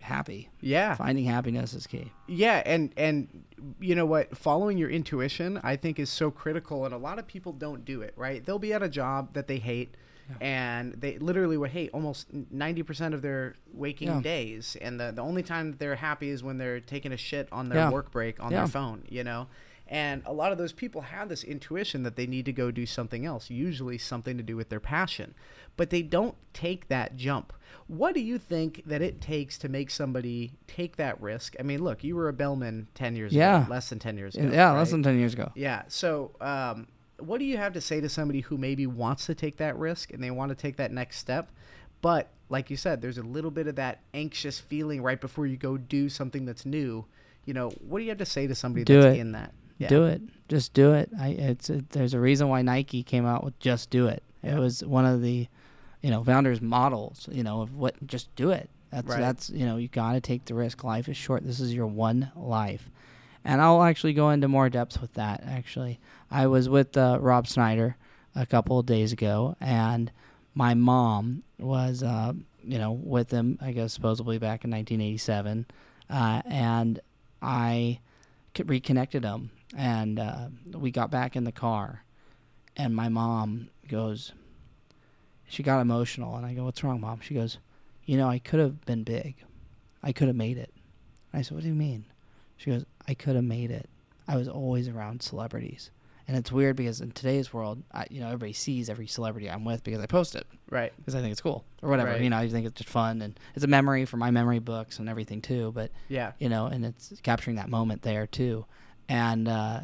[0.00, 0.94] happy yeah.
[0.94, 3.44] finding happiness is key Yeah, and and
[3.80, 4.36] you know what?
[4.36, 8.02] Following your intuition, I think, is so critical, and a lot of people don't do
[8.02, 8.12] it.
[8.16, 8.44] Right?
[8.44, 9.94] They'll be at a job that they hate,
[10.42, 14.20] and they literally would hate almost ninety percent of their waking Yeah.
[14.20, 17.48] days, and the the only time that they're happy is when they're taking a shit
[17.50, 17.90] on their Yeah.
[17.90, 18.58] work break on Yeah.
[18.58, 19.04] their phone.
[19.08, 19.46] You know.
[19.86, 22.86] And a lot of those people have this intuition that they need to go do
[22.86, 25.34] something else, usually something to do with their passion,
[25.76, 27.52] but they don't take that jump.
[27.86, 31.54] What do you think that it takes to make somebody take that risk?
[31.60, 33.62] I mean, look, you were a bellman 10 years Yeah.
[33.64, 34.48] ago, less than 10 years ago.
[34.50, 34.78] yeah right?
[34.78, 35.82] less than 10 years ago Yeah.
[35.88, 36.86] So, um,
[37.18, 40.12] what do you have to say to somebody who maybe wants to take that risk
[40.14, 41.50] and they want to take that next step?
[42.00, 45.56] But, like you said, there's a little bit of that anxious feeling right before you
[45.58, 47.04] go do something that's new.
[47.44, 49.20] You know, what do you have to say to somebody Do that's it.
[49.20, 49.52] in that?
[49.78, 49.88] Yeah.
[49.88, 50.22] do it.
[50.48, 51.10] Just do it.
[51.18, 54.22] I it's it, there's a reason why nike came out with just do it.
[54.42, 54.56] Yeah.
[54.56, 55.48] it was one of the
[56.02, 58.68] you know founders models you know of what just do it.
[58.92, 59.20] That's Right.
[59.20, 60.84] that's you know you got to take the risk.
[60.84, 61.44] Life is short.
[61.44, 62.88] This is your one life.
[63.46, 65.98] And i'll actually go into more depth with that actually.
[66.30, 67.96] I was with uh, Rob Schneider
[68.34, 70.10] a couple of days ago and
[70.54, 72.32] my mom was uh,
[72.64, 75.66] you know with him i guess supposedly back in 1987
[76.10, 77.00] uh, and
[77.42, 78.00] I
[78.64, 82.04] reconnected him and uh, we got back in the car
[82.76, 84.32] and my mom goes
[85.48, 87.58] she got emotional and i go what's wrong mom she goes
[88.04, 89.34] you know i could have been big
[90.02, 90.72] i could have made it
[91.32, 92.04] i said what do you mean
[92.56, 93.88] she goes i could have made it
[94.28, 95.90] i was always around celebrities
[96.26, 99.64] and it's weird because in today's world I, you know everybody sees every celebrity i'm
[99.64, 100.92] with because i post it Right.
[100.96, 102.20] because i think it's cool or whatever Right.
[102.22, 104.98] you know i think it's just fun and it's a memory for my memory books
[104.98, 106.32] and everything too but Yeah.
[106.38, 108.64] you know, and it's capturing that moment there too.
[109.08, 109.80] And uh,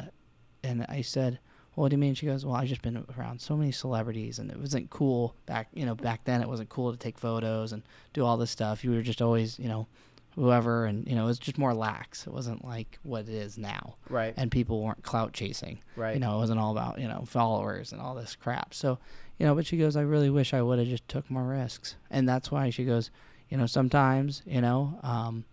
[0.63, 1.39] and I said,
[1.75, 2.15] well, what do you mean?
[2.15, 5.69] She goes, well, I've just been around so many celebrities, and it wasn't cool back,
[5.73, 6.41] you know, back then.
[6.41, 8.83] It wasn't cool to take photos and do all this stuff.
[8.83, 9.87] You were just always, you know,
[10.35, 12.25] whoever, and you know, it was just more lax.
[12.27, 14.33] It wasn't like what it is now, Right.
[14.37, 15.79] and people weren't clout chasing.
[15.95, 16.13] Right.
[16.15, 18.73] You know, it wasn't all about you know followers and all this crap.
[18.73, 18.97] So,
[19.37, 21.95] you know, but she goes, I really wish I would have just took more risks,
[22.09, 23.11] and that's why she goes,
[23.49, 25.45] you know, sometimes, you know, um,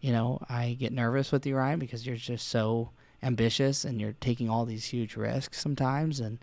[0.00, 2.90] you know, I get nervous with you, Ryan, because you're just so
[3.22, 6.20] ambitious and you're taking all these huge risks sometimes.
[6.20, 6.38] And,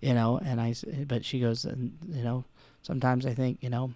[0.00, 0.74] you know, and I,
[1.06, 2.44] but she goes, and, you know,
[2.82, 3.92] sometimes I think, you know,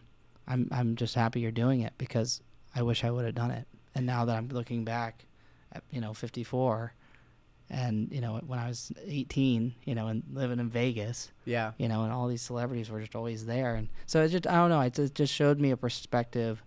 [0.47, 2.41] I'm, I'm just happy you're doing it because
[2.75, 3.67] I wish I would have done it.
[3.95, 5.25] And now that I'm looking back
[5.73, 6.93] at, you know, 54
[7.69, 11.73] and, you know, when I was 18, you know, and living in Vegas, Yeah.
[11.79, 14.55] you know, and all these celebrities were just always there, and so it just I
[14.55, 16.63] don't know, it just, just showed me a perspective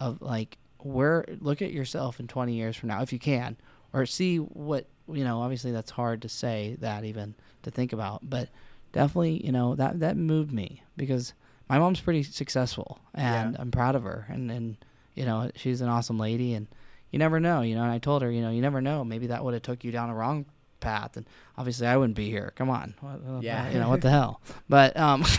[0.00, 3.58] of like where look at yourself in 20 years from now if you can,
[3.92, 5.40] or see what you know.
[5.42, 8.48] Obviously, that's hard to say that even to think about, but
[8.92, 11.34] definitely you know that that moved me because
[11.68, 13.60] my mom's pretty successful, and Yeah.
[13.60, 14.76] I'm proud of her, and and
[15.14, 16.66] you know she's an awesome lady, and
[17.10, 17.82] you never know, you know.
[17.82, 19.90] And I told her, you know, you never know, maybe that would have took you
[19.90, 20.46] down a wrong
[20.80, 22.52] path, and obviously I wouldn't be here.
[22.54, 22.94] Come on,
[23.42, 23.70] Yeah.
[23.70, 25.24] you know what the hell, but um.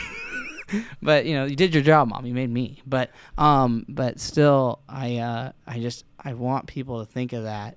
[1.02, 4.78] but you know you did your job mom you made me but um but still
[4.88, 7.76] i uh i just i want people to think of that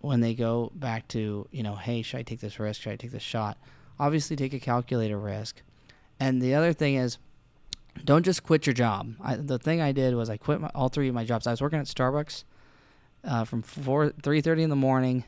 [0.00, 2.82] when they go back to you know hey should i take this risk?
[2.82, 3.58] Should i take this shot?
[3.98, 5.62] Obviously take a calculated risk.
[6.18, 7.18] And the other thing is
[8.04, 9.14] don't just quit your job.
[9.20, 11.46] I, the thing i did was i quit my, all three of my jobs.
[11.46, 12.44] I was working at starbucks
[13.24, 15.24] uh, from 4 3.30 in the morning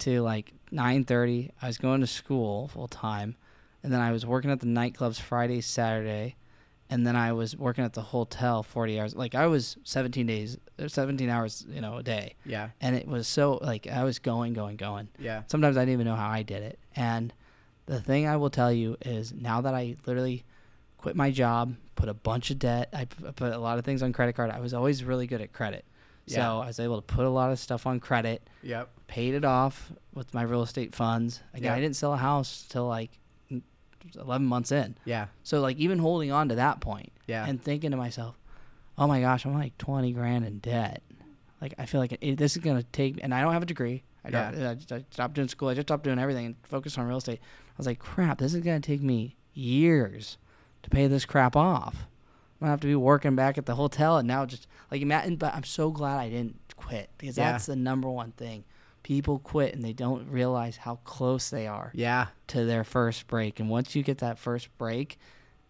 [0.00, 3.36] to like 9.30 i was going to school full time.
[3.82, 6.36] And then I was working at the nightclubs Friday, Saturday,
[6.94, 9.14] and then I was working at the hotel 40 hours.
[9.16, 12.68] Like I was 17 days, uh, 17 hours, you know, a day, Yeah.
[12.80, 15.08] and it was so like I was going, going, going.
[15.18, 15.42] Yeah.
[15.48, 16.78] Sometimes I didn't even know how I did it.
[16.94, 17.32] And
[17.86, 20.44] the thing I will tell you is now that I literally
[20.98, 24.12] quit my job, put a bunch of debt, I put a lot of things on
[24.12, 24.50] credit card.
[24.52, 25.84] I was always really good at credit,
[26.28, 28.88] so I was able to put a lot of stuff on credit Yep.
[29.08, 31.42] paid it off with my real estate funds.
[31.54, 31.74] Again, Yeah.
[31.74, 33.18] I didn't sell a house till like
[34.16, 34.96] 11 months in.
[35.04, 35.26] Yeah.
[35.42, 37.46] So like even holding on to that point Yeah.
[37.46, 38.38] and thinking to myself,
[38.98, 41.02] "Oh my gosh, I'm like 20 grand in debt."
[41.60, 43.66] Like I feel like it, this is going to take and I don't have a
[43.66, 44.02] degree.
[44.26, 45.68] I, don't, I, just- I stopped doing school.
[45.68, 47.40] I just stopped doing everything and focused on real estate.
[47.42, 50.38] I was like, "Crap, this is going to take me years
[50.82, 51.94] to pay this crap off."
[52.60, 55.02] I'm going to have to be working back at the hotel and now just like
[55.02, 57.52] imagine but I'm so glad I didn't quit because Yeah.
[57.52, 58.64] that's the number one thing.
[59.04, 62.26] People quit and they don't realize how close they are yeah.
[62.48, 63.60] to their first break.
[63.60, 65.18] And once you get that first break,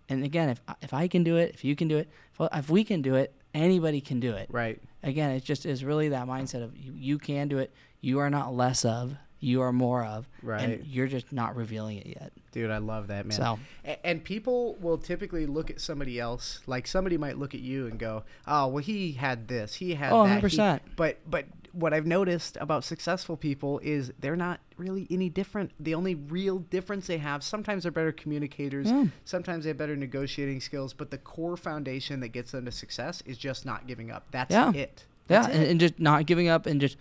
[0.08, 2.70] and again, if if I can do it, if you can do it, if, if
[2.70, 4.48] we can do it, anybody can do it.
[4.50, 4.80] Right.
[5.02, 7.72] Again, it just is really that mindset of you, you can do it.
[8.00, 9.16] You are not less of.
[9.40, 10.26] You are more of.
[10.42, 10.62] Right.
[10.62, 12.32] And you're just not revealing it yet.
[12.52, 13.36] Dude, I love that, man.
[13.36, 13.58] So
[14.02, 17.98] And people will typically look at somebody else, like somebody might look at you and
[17.98, 20.80] go, "Oh, well, he had this, he had Oh, that." he-" 100%.
[20.96, 25.72] But but what I've noticed about successful people is they're not really any different.
[25.80, 29.06] The only real difference they have, sometimes they're better communicators, Yeah.
[29.24, 33.22] sometimes they have better negotiating skills, but the core foundation that gets them to success
[33.26, 34.26] is just not giving up.
[34.30, 34.70] That's Yeah.
[34.70, 35.04] it.
[35.28, 35.70] yeah, That's and, it.
[35.70, 36.96] and just not giving up and just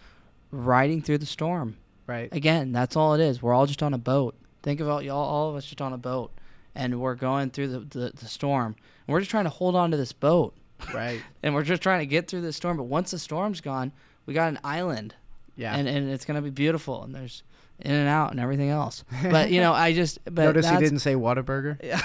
[0.51, 1.77] riding through the storm.
[2.05, 2.27] right.
[2.33, 3.41] Again, that's all it is.
[3.41, 4.35] We're all just on a boat.
[4.61, 6.31] Think about y'all, all of us just on a boat,
[6.75, 8.75] and we're going through the, the, the storm.
[9.07, 10.53] And we're just trying to hold on to this boat.
[10.93, 11.21] Right.
[11.43, 12.75] and we're just trying to get through the storm.
[12.77, 13.91] But once the storm's gone,
[14.25, 15.15] we got an island,
[15.55, 15.75] Yeah.
[15.75, 17.03] and and it's gonna be beautiful.
[17.03, 17.43] And there's
[17.79, 19.03] in and out and everything else.
[19.29, 21.77] But you know, I just but Notice he didn't say Whataburger.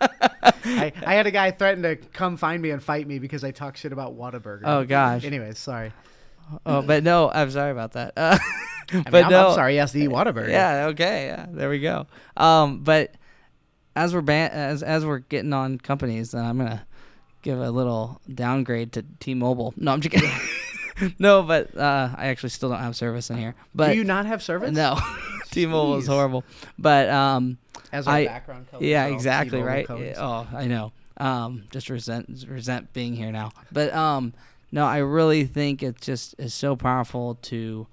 [0.00, 3.50] I, I had a guy threaten to come find me and fight me because I
[3.50, 4.62] talk shit about Whataburger.
[4.64, 5.24] Oh gosh.
[5.24, 5.92] Anyways, sorry.
[6.64, 8.12] Oh, but no, I'm sorry about that.
[8.16, 8.38] Uh,
[8.90, 9.72] I mean, but I'm, no, I'm sorry.
[9.72, 10.48] He has to eat Whataburger.
[10.48, 10.86] Yeah.
[10.86, 11.26] Okay.
[11.26, 11.46] Yeah.
[11.50, 12.06] There we go.
[12.36, 13.14] Um, but
[13.96, 16.86] as we're ban- as as we're getting on companies, then I'm gonna
[17.42, 19.74] give a little downgrade to T-Mobile.
[19.76, 20.30] No, I'm just kidding.
[21.18, 23.54] no, but uh, I actually still don't have service in here.
[23.74, 24.72] But Do you not have service?
[24.72, 24.98] no,
[25.50, 26.44] T-Mobile is horrible.
[26.78, 27.58] But um,
[27.92, 28.84] As our I- background color.
[28.84, 29.86] yeah, exactly right.
[29.86, 30.16] colors.
[30.18, 30.92] Oh, I know.
[31.16, 33.50] Um, just resent resent being here now.
[33.72, 34.34] But um,
[34.70, 37.86] no, I really think it's just is so powerful to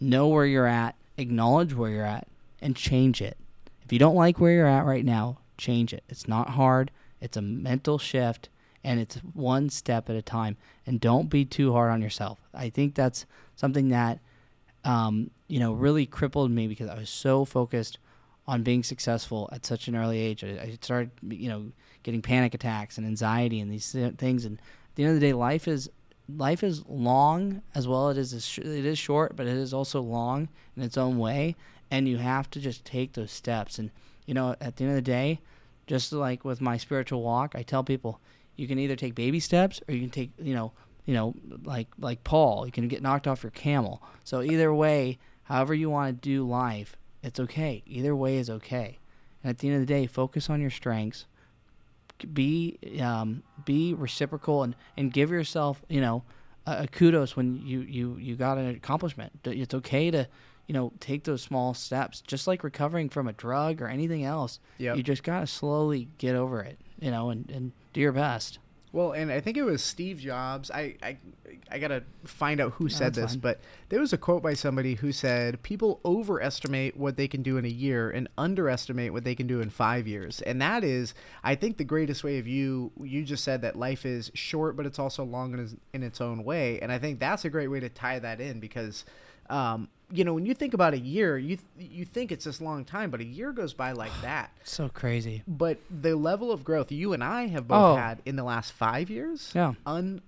[0.00, 2.26] know where you're at, acknowledge where you're at,
[2.60, 3.36] and change it.
[3.84, 6.02] If you don't like where you're at right now, change it.
[6.08, 6.90] It's not hard.
[7.20, 8.48] It's a mental shift,
[8.86, 10.56] and it's one step at a time.
[10.86, 12.38] And don't be too hard on yourself.
[12.54, 14.20] I think that's something that
[14.86, 17.98] um, you know, really crippled me because I was so focused
[18.46, 20.44] on being successful at such an early age.
[20.44, 21.72] I, I started, you know,
[22.04, 24.44] getting panic attacks and anxiety and these things.
[24.44, 25.90] And at the end of the day, life is
[26.28, 28.10] life is long as well.
[28.10, 31.56] It is it is short, but it is also long in its own way.
[31.90, 33.80] And you have to just take those steps.
[33.80, 33.90] And
[34.24, 35.40] you know, at the end of the day,
[35.88, 38.20] just like with my spiritual walk, I tell people
[38.56, 40.72] you can either take baby steps or you can take, you know,
[41.04, 41.34] you know,
[41.64, 44.02] like like Paul, you can get knocked off your camel.
[44.24, 47.82] So either way, however you want to do life, it's okay.
[47.86, 48.98] Either way is okay.
[49.42, 51.26] And at the end of the day, focus on your strengths.
[52.32, 56.24] Be um, be reciprocal and, and give yourself, you know,
[56.66, 59.32] a kudos when you you you got an accomplishment.
[59.44, 60.26] It's okay to
[60.66, 64.58] you know take those small steps, just like recovering from a drug or anything else.
[64.78, 64.96] Yep.
[64.96, 68.58] You just gotta slowly get over it, you know, and and do your best.
[68.92, 70.70] Well, and I think it was Steve Jobs.
[70.70, 71.18] I I,
[71.70, 73.40] I gotta find out who said this, fine.
[73.40, 77.58] but there was a quote by somebody who said people overestimate what they can do
[77.58, 80.40] in a year and underestimate what they can do in five years.
[80.42, 81.12] And that is,
[81.44, 82.90] I think, the greatest way of you.
[83.02, 86.42] You just said that life is short, but it's also long in in its own
[86.42, 86.80] way.
[86.80, 89.04] And I think that's a great way to tie that in because.
[89.50, 92.60] Um, you know, when you think about a year, you th- you think it's this
[92.60, 94.50] long time, but a year goes by like that.
[94.62, 95.42] So crazy.
[95.48, 97.96] But the level of growth you and I have both Oh.
[97.96, 99.74] had in the last five years, Yeah.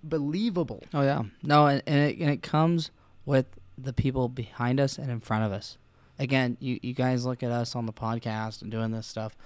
[0.02, 0.82] unbelievable.
[0.94, 1.22] Oh yeah.
[1.42, 2.90] No, and, and it and it comes
[3.24, 3.46] with
[3.76, 5.78] the people behind us and in front of us.
[6.18, 9.36] Again, you you guys look at us on the podcast and doing this stuff,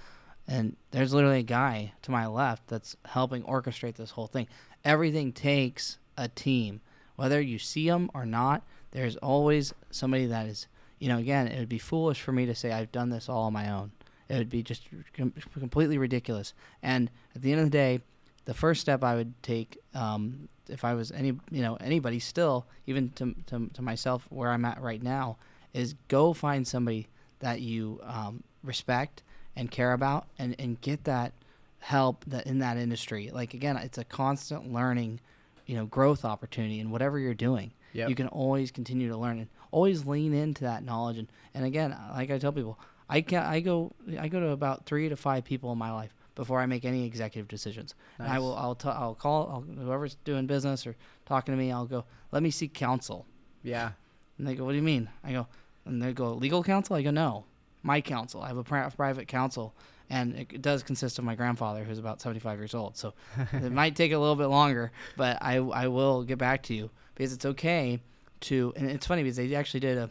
[0.47, 4.47] and there's literally a guy to my left that's helping orchestrate this whole thing.
[4.83, 6.81] Everything takes a team,
[7.15, 8.63] whether you see them or not.
[8.93, 10.67] There's always somebody that is,
[10.99, 11.17] you know.
[11.17, 13.69] Again, it would be foolish for me to say I've done this all on my
[13.69, 13.91] own.
[14.29, 16.53] It would be just com- completely ridiculous.
[16.81, 18.01] And at the end of the day,
[18.45, 22.67] the first step I would take, um, if I was any, you know, anybody still,
[22.85, 25.37] even to, to, to myself where I'm at right now,
[25.73, 27.07] is go find somebody
[27.39, 29.23] that you um, respect
[29.55, 31.33] and care about, and, and get that
[31.79, 33.29] help that in that industry.
[33.33, 35.19] Like again, it's a constant learning,
[35.65, 37.73] you know, growth opportunity in whatever you're doing.
[37.93, 38.09] Yep.
[38.09, 41.17] You can always continue to learn and always lean into that knowledge.
[41.17, 42.79] And, and again, like I tell people,
[43.09, 46.13] I can I go I go to about three to five people in my life
[46.35, 47.95] before I make any executive decisions.
[48.17, 51.71] And I will I'll t- I'll call I'll, whoever's doing business or talking to me.
[51.71, 53.25] I'll go let me seek counsel.
[53.61, 53.91] Yeah.
[54.37, 55.09] And they go, what do you mean?
[55.23, 55.47] I go,
[55.85, 56.95] and they go legal counsel.
[56.95, 57.45] I go, no,
[57.83, 58.41] my counsel.
[58.41, 59.75] I have a pri- private counsel,
[60.09, 62.97] and it, it does consist of my grandfather, who's about seventy five years old.
[62.97, 63.13] So
[63.53, 66.89] it might take a little bit longer, but I I will get back to you
[67.15, 67.99] because it's okay
[68.41, 68.73] to.
[68.75, 70.09] And it's funny because they actually did a,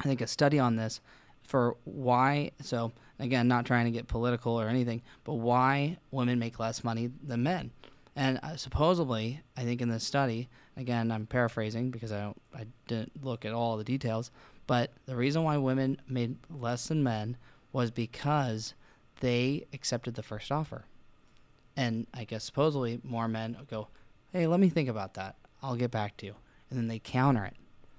[0.00, 1.00] I think a study on this
[1.42, 2.52] for why.
[2.62, 7.10] So again, not trying to get political or anything, but why women make less money
[7.22, 7.70] than men.
[8.16, 12.66] And uh, supposedly, I think in this study, again, I'm paraphrasing because I don't, I
[12.88, 14.30] didn't look at all the details,
[14.66, 17.36] but the reason why women made less than men
[17.72, 18.74] was because
[19.20, 20.84] they accepted the first offer.
[21.76, 23.88] And I guess supposedly more men go,
[24.32, 25.36] "Hey, let me think about that.
[25.62, 26.34] I'll get back to you,"
[26.70, 27.56] and then they counter it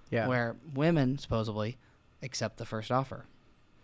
[0.10, 0.28] Yeah.
[0.28, 1.78] where women supposedly
[2.22, 3.26] accept the first offer.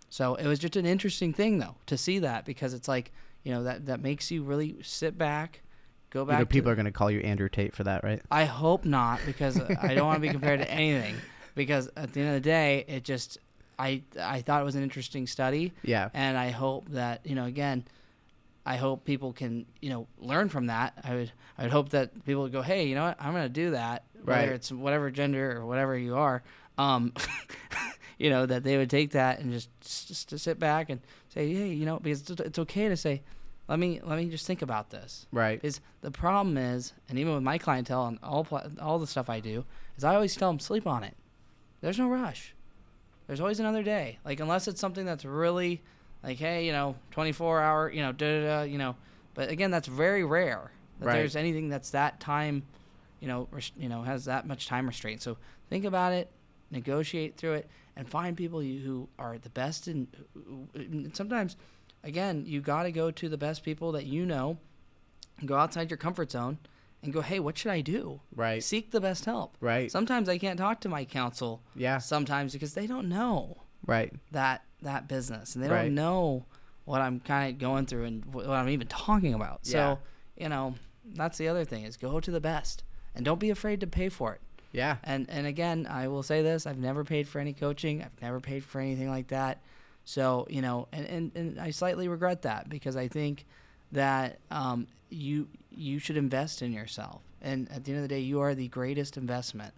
[0.09, 3.11] So it was just an interesting thing though to see that because it's like
[3.43, 5.61] you know that that makes you really sit back,
[6.09, 6.39] go you back.
[6.39, 8.21] know, people to, are going to call you Andrew Tate for that, right?
[8.31, 11.21] I hope not because I don't want to be compared to anything.
[11.55, 13.37] Because at the end of the day, it just
[13.79, 16.09] I I thought it was an interesting study, Yeah.
[16.13, 17.85] and I hope that you know again.
[18.67, 20.93] I hope people can, you know, learn from that.
[21.01, 23.15] I would, I would hope that people would go, "Hey, you know what?
[23.17, 24.41] I'm going to do that." Right.
[24.41, 26.43] Whether it's whatever gender or whatever you are,
[26.77, 27.13] um,
[28.17, 30.99] you know, that they would take that and just just to sit back and
[31.29, 33.21] say, "Hey, you know," because it's, it's okay to say,
[33.69, 35.61] "Let me let me just think about this." Right.
[35.63, 38.45] Is the problem is, and even with my clientele and all
[38.81, 39.63] all the stuff I do,
[39.97, 41.15] is I always tell them sleep on it.
[41.79, 42.53] There's no rush.
[43.27, 44.19] There's always another day.
[44.25, 45.81] Like unless it's something that's really
[46.27, 48.95] like, hey, you know, 24 hour, you know, da da da, you know.
[49.33, 51.13] But again, that's very rare that Right.
[51.15, 52.63] there's anything that's that time,
[53.19, 55.21] you know, res- you know, has that much time restraint.
[55.21, 55.37] So
[55.69, 56.29] think about it,
[56.71, 59.87] negotiate through it, and find people you, who are the best.
[59.87, 60.07] And
[61.13, 61.55] sometimes,
[62.03, 64.57] again, you got to go to the best people that you know.
[65.45, 66.57] Go outside your comfort zone,
[67.03, 68.21] and go, hey, what should I do?
[68.35, 68.63] Right.
[68.63, 69.55] Seek the best help.
[69.61, 69.91] Right.
[69.91, 71.61] Sometimes I can't talk to my counsel.
[71.75, 71.99] Yeah.
[71.99, 74.11] Sometimes because they don't know Right.
[74.31, 75.83] that that business and they Right.
[75.83, 76.45] don't know
[76.85, 79.65] what I'm kind of going through and what I'm even talking about.
[79.65, 79.99] So,
[80.37, 80.75] you know,
[81.15, 82.83] that's the other thing is go to the best
[83.15, 84.41] and don't be afraid to pay for it.
[84.71, 84.97] Yeah.
[85.03, 88.03] And and again, I will say this, I've never paid for any coaching.
[88.03, 89.59] I've never paid for anything like that.
[90.05, 93.45] So, you know, and, and, and I slightly regret that because I think
[93.91, 97.21] that um, you you should invest in yourself.
[97.41, 99.73] And at the end of the day, you are the greatest investment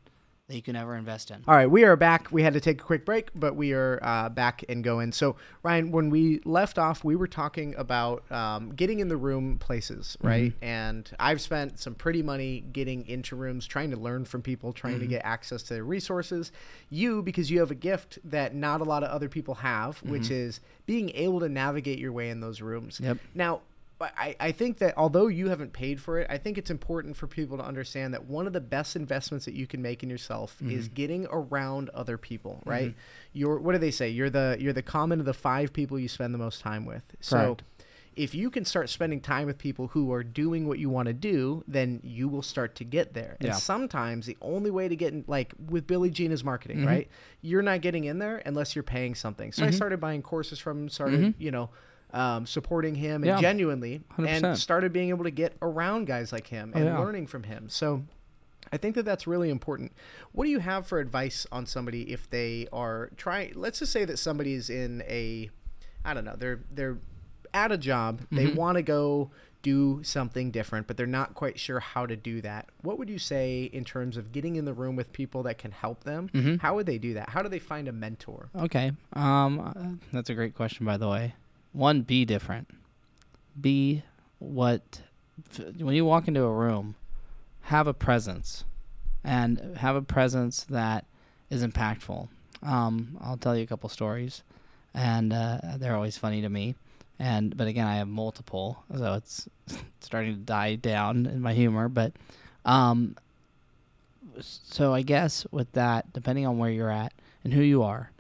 [0.50, 1.43] that you can ever invest in.
[1.47, 2.28] All right, we are back.
[2.32, 5.12] We had to take a quick break, but we are uh, back and going.
[5.12, 9.60] So, Ryan, when we left off, we were talking about um, getting in the room
[9.60, 10.54] places, right?
[10.64, 15.00] And I've spent some pretty money getting into rooms, trying to learn from people, trying
[15.00, 16.52] to get access to resources.
[16.89, 20.32] You, because you have a gift that not a lot of other people have, which
[20.32, 23.00] is being able to navigate your way in those rooms.
[23.00, 23.20] Yep.
[23.36, 23.62] Now,
[24.02, 27.28] I, I think that although you haven't paid for it, I think it's important for
[27.28, 30.56] people to understand that one of the best investments that you can make in yourself
[30.56, 30.72] mm-hmm.
[30.72, 32.70] is getting around other people, mm-hmm.
[32.70, 32.95] right?
[33.34, 34.10] You're what do they say?
[34.10, 37.04] You're the you're the common of the five people you spend the most time with.
[37.20, 37.64] So Correct.
[38.16, 41.14] if you can start spending time with people who are doing what you want to
[41.14, 43.36] do, then you will start to get there.
[43.41, 43.56] And Yeah.
[43.56, 46.88] sometimes the only way to get in, like with Billy Gene is marketing, mm-hmm.
[46.88, 47.10] right?
[47.41, 49.52] You're not getting in there unless you're paying something.
[49.52, 51.70] So I started buying courses from started, you know,
[52.14, 53.39] um, supporting him and Yeah.
[53.41, 54.43] genuinely, 100%.
[54.49, 56.99] and started being able to get around guys like him Oh, and yeah.
[56.99, 57.70] learning from him.
[57.70, 58.03] So
[58.72, 59.91] I think that that's really important.
[60.32, 63.53] What do you have for advice on somebody if they are trying?
[63.55, 65.49] Let's just say that somebody's in a,
[66.03, 66.97] I don't know, they're they're
[67.53, 68.55] at a job, they Mm-hmm.
[68.55, 69.32] want to go
[69.62, 72.70] do something different, but they're not quite sure how to do that.
[72.82, 75.72] What would you say in terms of getting in the room with people that can
[75.72, 76.30] help them?
[76.34, 76.55] Mm-hmm.
[76.57, 77.30] How would they do that?
[77.30, 78.49] How do they find a mentor?
[78.55, 78.93] Okay.
[79.14, 79.74] Um, uh,
[80.14, 81.34] that's a great question, by the way.
[81.74, 82.70] One, be different.
[83.59, 84.03] Be
[84.39, 85.01] what
[85.78, 86.95] when you walk into a room,
[87.63, 88.65] have a presence,
[89.24, 91.05] and have a presence that
[91.49, 92.28] is impactful.
[92.63, 94.43] Um, I'll tell you a couple stories,
[94.93, 96.76] and uh, they're always funny to me.
[97.20, 99.47] And but again, I have multiple, so it's
[99.99, 101.89] starting to die down in my humor.
[101.89, 102.13] But
[102.65, 103.15] um,
[104.39, 107.13] so I guess with that, depending on where you're at
[107.43, 108.11] and who you are,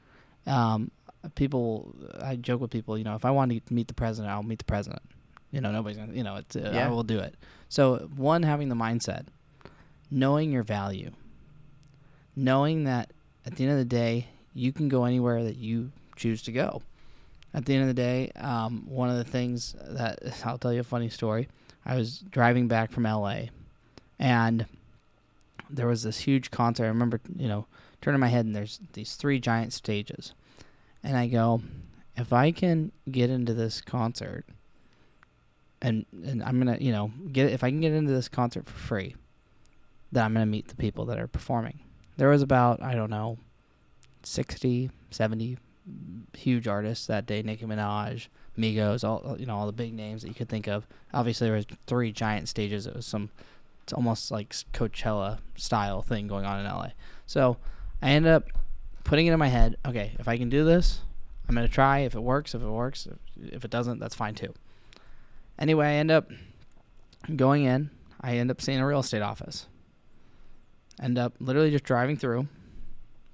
[0.45, 0.91] um,
[1.35, 4.43] people, I joke with people, you know, if I want to meet the president, I'll
[4.43, 5.01] meet the president.
[5.51, 6.85] You know, nobody's gonna, you know, it's, uh, Yeah.
[6.85, 7.35] I will do it.
[7.69, 9.25] So one, having the mindset,
[10.11, 11.11] knowing your value,
[12.35, 13.11] knowing that
[13.45, 16.81] at the end of the day, you can go anywhere that you choose to go.
[17.53, 20.81] At the end of the day, um, one of the things that I'll tell you
[20.81, 21.47] a funny story.
[21.85, 23.43] I was driving back from LA,
[24.19, 24.65] and
[25.69, 26.85] there was this huge concert.
[26.85, 27.65] I remember, you know,
[28.01, 30.33] turning my head and there's these three giant stages,
[31.03, 31.61] and I go,
[32.15, 34.45] if I can get into this concert,
[35.81, 38.77] and and I'm gonna, you know, get if I can get into this concert for
[38.77, 39.15] free,
[40.11, 41.79] then I'm gonna meet the people that are performing.
[42.17, 43.37] There was about I don't know,
[44.23, 45.57] 60, 70
[46.37, 47.41] huge artists that day.
[47.41, 48.27] Nicki Minaj,
[48.57, 50.87] Migos, all you know, all the big names that you could think of.
[51.13, 52.85] Obviously, there was three giant stages.
[52.85, 53.29] It was some,
[53.83, 56.89] it's almost like Coachella style thing going on in LA.
[57.25, 57.57] So
[58.01, 58.49] I ended up
[59.09, 59.75] putting it in my head.
[59.87, 61.01] Okay, if I can do this,
[61.47, 61.99] I'm gonna try.
[61.99, 64.53] If it works, if it works, if, if it doesn't, that's fine too.
[65.57, 66.29] Anyway, I end up
[67.35, 67.89] going in.
[68.21, 69.65] I end up seeing a real estate office.
[71.01, 72.47] End up literally just driving through,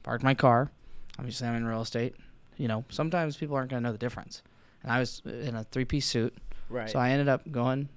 [0.02, 0.72] parked my car.
[1.20, 2.16] Obviously, I'm in real estate.
[2.58, 4.44] You know, sometimes people aren't going to know the difference.
[4.82, 6.34] And I was in a three piece suit.
[6.70, 6.90] Right.
[6.90, 7.90] So I ended up going,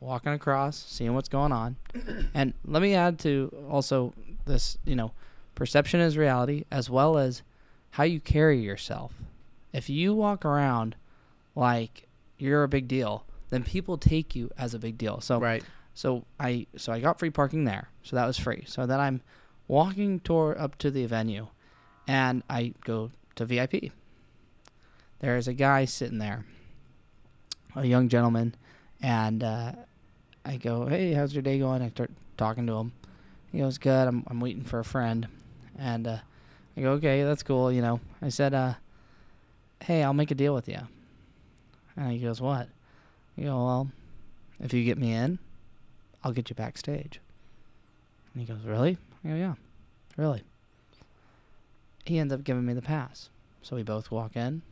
[0.00, 1.76] walking across, seeing what's going on.
[2.34, 4.14] and let me add to also
[4.46, 5.12] this, you know,
[5.56, 7.42] perception is reality as well as
[7.90, 9.12] how you carry yourself.
[9.72, 10.94] If you walk around
[11.56, 12.06] like
[12.38, 15.20] you're a big deal, then people take you as a big deal.
[15.20, 15.64] So right.
[15.94, 17.88] so I so I got free parking there.
[18.04, 18.64] So that was free.
[18.66, 19.22] So then I'm
[19.66, 21.48] walking toward up to the venue
[22.06, 23.92] and I go to VIP.
[25.20, 26.44] There's a guy sitting there,
[27.74, 28.54] a young gentleman,
[29.00, 29.72] and uh,
[30.44, 32.92] I go, "Hey, how's your day going?" I start talking to him.
[33.50, 34.06] He goes, "Good.
[34.06, 35.26] I'm I'm waiting for a friend."
[35.78, 36.18] And uh,
[36.76, 38.74] I go, "Okay, that's cool." You know, I said, uh,
[39.82, 40.80] "Hey, I'll make a deal with you."
[41.96, 42.68] And he goes, "What?"
[43.38, 43.90] I go, "Well,
[44.60, 45.38] if you get me in,
[46.22, 47.20] I'll get you backstage."
[48.34, 49.54] And he goes, "Really?" I go, "Yeah,
[50.16, 50.42] really."
[52.04, 53.30] He ends up giving me the pass.
[53.62, 54.62] So we both walk in.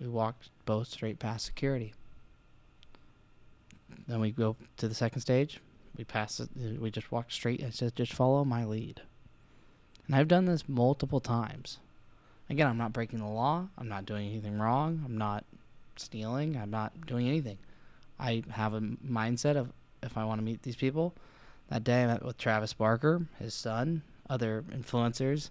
[0.00, 0.34] We walk
[0.64, 1.94] both straight past security.
[4.08, 5.60] Then we go to the second stage.
[5.96, 6.48] We pass it.
[6.80, 7.62] We just walk straight.
[7.62, 9.02] I said, "Just follow my lead."
[10.08, 11.78] And I've done this multiple times.
[12.50, 13.68] Again, I'm not breaking the law.
[13.76, 15.02] I'm not doing anything wrong.
[15.04, 15.44] I'm not
[15.96, 16.56] stealing.
[16.56, 17.58] I'm not doing anything.
[18.18, 19.70] I have a mindset of
[20.02, 21.14] if I want to meet these people.
[21.68, 25.50] That day I met with Travis Barker, his son, other influencers.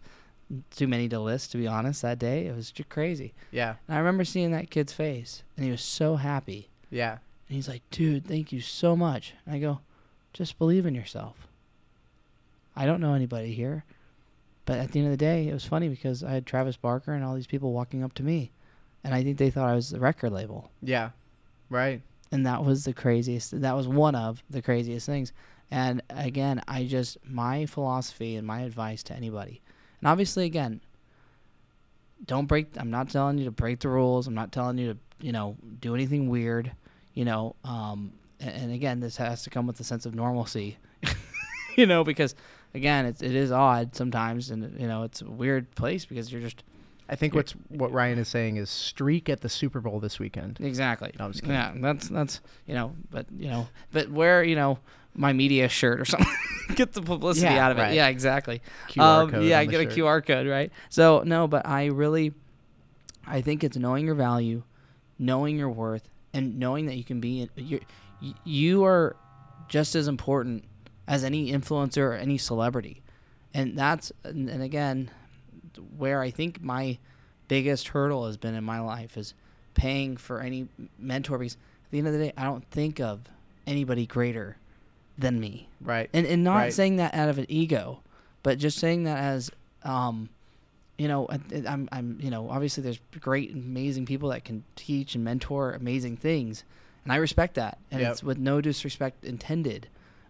[0.76, 2.02] Too many to list, to be honest.
[2.02, 3.34] That day it was just crazy.
[3.52, 3.76] Yeah.
[3.88, 6.70] And I remember seeing that kid's face, and he was so happy.
[6.90, 7.18] Yeah.
[7.48, 9.82] And he's like, "Dude, thank you so much." And I go,
[10.34, 11.48] "Just believe in yourself."
[12.76, 13.84] I don't know anybody here,
[14.68, 17.14] but at the end of the day, it was funny because I had Travis Barker
[17.14, 18.52] and all these people walking up to me,
[19.04, 21.10] and I think they thought I was the record label Yeah.
[21.70, 22.02] Right.
[22.32, 25.34] and that was the craziest that was one of the craziest things
[25.72, 29.62] and again i just my philosophy and my advice to anybody
[30.00, 30.80] and obviously again
[32.26, 35.00] don't break i'm not telling you to break the rules i'm not telling you to
[35.26, 36.72] you know do anything weird
[37.14, 40.78] you know um and, and again this has to come with a sense of normalcy
[41.76, 42.34] you know because
[42.74, 46.42] again it's, it is odd sometimes and you know it's a weird place because you're
[46.42, 46.64] just
[47.10, 50.58] I think what's what Ryan is saying is streak at the Super Bowl this weekend.
[50.60, 51.14] Exactly.
[51.18, 51.56] No, I'm just kidding.
[51.56, 54.80] Yeah, that's that's you know, but you know, but wear you know
[55.16, 56.28] my media shirt or something.
[56.76, 57.82] get the publicity Yeah, out of it.
[57.82, 57.94] right.
[57.94, 58.62] Yeah, exactly.
[58.90, 59.46] QR Um, code.
[59.46, 59.94] yeah, get a shirt.
[59.94, 60.70] QR code, right?
[60.90, 62.34] So no, but I really,
[63.26, 64.64] I think it's knowing your value,
[65.18, 67.80] knowing your worth, and knowing that you can be you
[68.44, 69.16] you are
[69.70, 70.66] just as important
[71.08, 73.02] as any influencer or any celebrity
[73.54, 75.10] and that's and, and again
[75.98, 76.98] where i think my
[77.48, 79.34] biggest hurdle has been in my life is
[79.74, 80.68] paying for any
[81.00, 83.22] mentor because at the end of the day i don't think of
[83.66, 84.58] anybody greater
[85.18, 86.10] than me Right.
[86.14, 86.74] and and not Right.
[86.74, 88.02] saying that out of an ego,
[88.44, 89.50] but just saying that as
[89.84, 90.30] um,
[90.98, 91.28] you know,
[91.68, 96.18] I'm I'm you know obviously there's great amazing people that can teach and mentor amazing
[96.18, 96.64] things,
[97.04, 98.12] and I respect that, and Yep.
[98.12, 99.88] it's with no disrespect intended,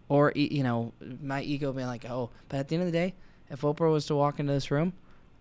[0.08, 0.92] or you know
[1.22, 3.14] my ego being like oh, but at the end of the day,
[3.50, 4.92] if Oprah was to walk into this room,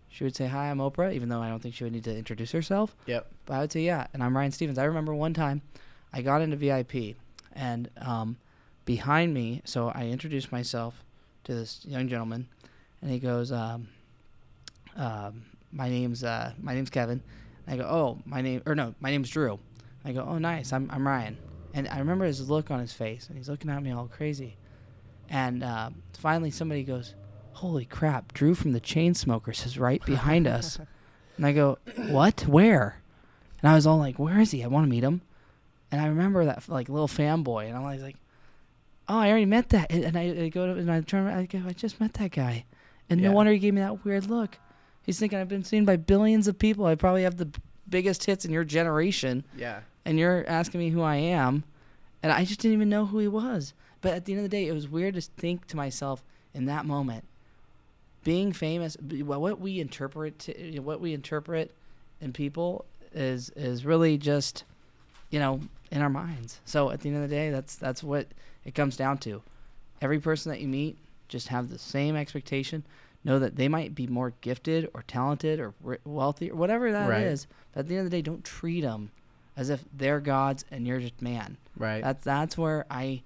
[0.09, 2.15] she would say hi I'm Oprah, even though I don't think she would need to
[2.15, 2.95] introduce herself.
[3.05, 3.27] Yep.
[3.45, 4.77] But I would say, yeah, and I'm Ryan Stephens.
[4.77, 5.61] I remember one time
[6.13, 7.15] I got into VIP,
[7.53, 8.37] and um,
[8.85, 11.03] behind me, so I introduced myself
[11.45, 12.47] to this young gentleman,
[13.01, 13.87] and he goes, um,
[14.95, 17.21] um, "My name's uh, my name's Kevin."
[17.67, 19.59] I go, "Oh, my name or no, my name's Drew."
[20.05, 20.71] I go, "Oh, nice.
[20.73, 21.37] I'm I'm Ryan."
[21.73, 24.57] And I remember his look on his face, and he's looking at me all crazy.
[25.29, 27.13] And uh, finally, somebody goes,
[27.53, 28.33] "Holy crap!
[28.33, 30.79] Drew from the Chainsmokers is right behind us."
[31.37, 31.77] And I go,
[32.09, 32.41] "What?
[32.47, 33.01] Where?"
[33.61, 34.63] And I was all like, "Where is he?
[34.63, 35.21] I want to meet him."
[35.91, 38.15] And I remember that like little fanboy, and I'm always like,
[39.07, 41.37] "Oh, I already met that." And, and I, I go to and I turn, around,
[41.37, 42.65] I go, "I just met that guy,"
[43.09, 43.29] and Yeah.
[43.29, 44.57] no wonder he gave me that weird look.
[45.03, 46.85] He's thinking I've been seen by billions of people.
[46.85, 47.49] I probably have the
[47.89, 49.79] biggest hits in your generation, Yeah.
[50.07, 51.65] And you're asking me who I am,
[52.23, 53.73] and I just didn't even know who he was.
[53.99, 56.65] But at the end of the day, it was weird to think to myself in
[56.65, 57.25] that moment,
[58.23, 61.75] being famous, what we interpret, to, what we interpret
[62.21, 64.63] in people is is really just,
[65.29, 65.59] you know,
[65.91, 66.61] in our minds.
[66.63, 68.27] So at the end of the day, that's that's what
[68.63, 69.41] it comes down to.
[70.01, 70.97] Every person that you meet,
[71.27, 72.85] just have the same expectation.
[73.25, 75.73] Know that they might be more gifted or talented or
[76.05, 77.45] wealthy or whatever that is.
[77.49, 77.55] Right.
[77.73, 79.11] But at the end of the day, don't treat them
[79.57, 81.57] as if they're gods and you're just man.
[81.75, 82.01] Right.
[82.03, 83.23] That's that's where I,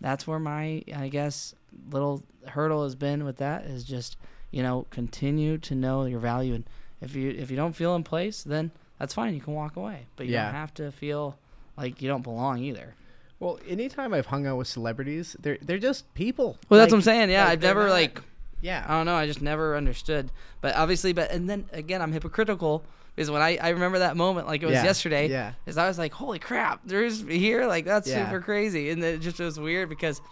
[0.00, 1.54] that's where my I guess
[1.90, 4.16] little hurdle has been with that is just
[4.50, 6.64] you know continue to know your value and
[7.00, 10.06] if you if you don't feel in place then that's fine you can walk away
[10.16, 10.46] but you Yeah.
[10.46, 11.38] don't have to feel
[11.76, 12.94] like you don't belong either.
[13.38, 16.58] Well, anytime I've hung out with celebrities, they're they're just people.
[16.68, 17.30] Well, that's Like- what I'm saying.
[17.30, 18.22] Yeah, like, I've never not- like
[18.60, 18.84] Yeah.
[18.86, 19.14] I don't know.
[19.14, 20.30] I just never understood.
[20.60, 22.84] But obviously, but and then again, I'm hypocritical
[23.20, 25.28] because when I I remember that moment like it was Yeah, yesterday.
[25.28, 25.52] yeah.
[25.66, 28.24] Is I was like, holy crap, there's here like that's Yeah.
[28.24, 30.22] super crazy, and it just was weird because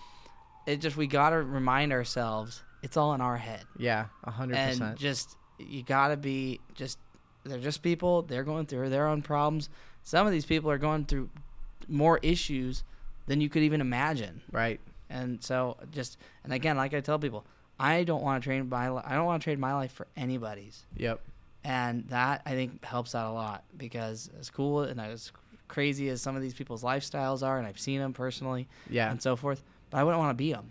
[0.66, 4.06] it just we gotta remind ourselves it's all in our head, Yeah.
[4.24, 4.90] A hundred and percent.
[4.92, 6.98] And just you gotta be just
[7.44, 8.22] they're just people.
[8.22, 9.68] They're going through their own problems.
[10.02, 11.28] Some of these people are going through
[11.88, 12.84] more issues
[13.26, 14.40] than you could even imagine.
[14.50, 14.80] Right.
[15.10, 17.44] And so just and again, like I tell people,
[17.78, 20.84] I don't want to trade my I don't want to trade my life for anybody's.
[20.96, 21.20] Yep.
[21.68, 25.30] And that I think helps out a lot because as cool and as
[25.68, 29.10] crazy as some of these people's lifestyles are, and I've seen them personally Yeah.
[29.10, 30.70] and so forth, but I wouldn't want to be them.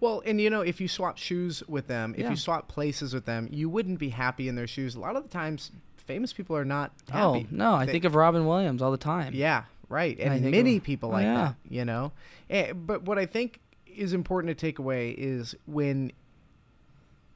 [0.00, 2.30] Well, and you know, if you swap shoes with them, if Yeah.
[2.30, 4.94] you swap places with them, you wouldn't be happy in their shoes.
[4.94, 7.46] A lot of the times, famous people are not Oh happy.
[7.50, 9.34] no, I They- think of Robin Williams all the time.
[9.34, 10.18] Yeah, right.
[10.18, 11.34] I And many of- people oh, like yeah.
[11.34, 12.12] that, you know.
[12.48, 16.12] Eh, but what I think is important to take away is when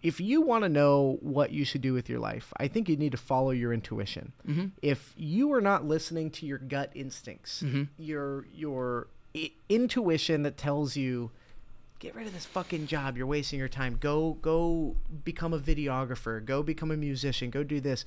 [0.05, 2.97] if you want to know what you should do with your life, I think you
[2.97, 4.33] need to follow your intuition.
[4.47, 4.71] Mhm.
[4.83, 7.89] If you are not listening to your gut instincts, Mhm.
[7.99, 11.31] your your I- intuition that tells you
[12.01, 13.97] get rid of this fucking job, you're wasting your time.
[13.99, 14.95] Go go
[15.25, 18.05] become a videographer, go become a musician, go do this.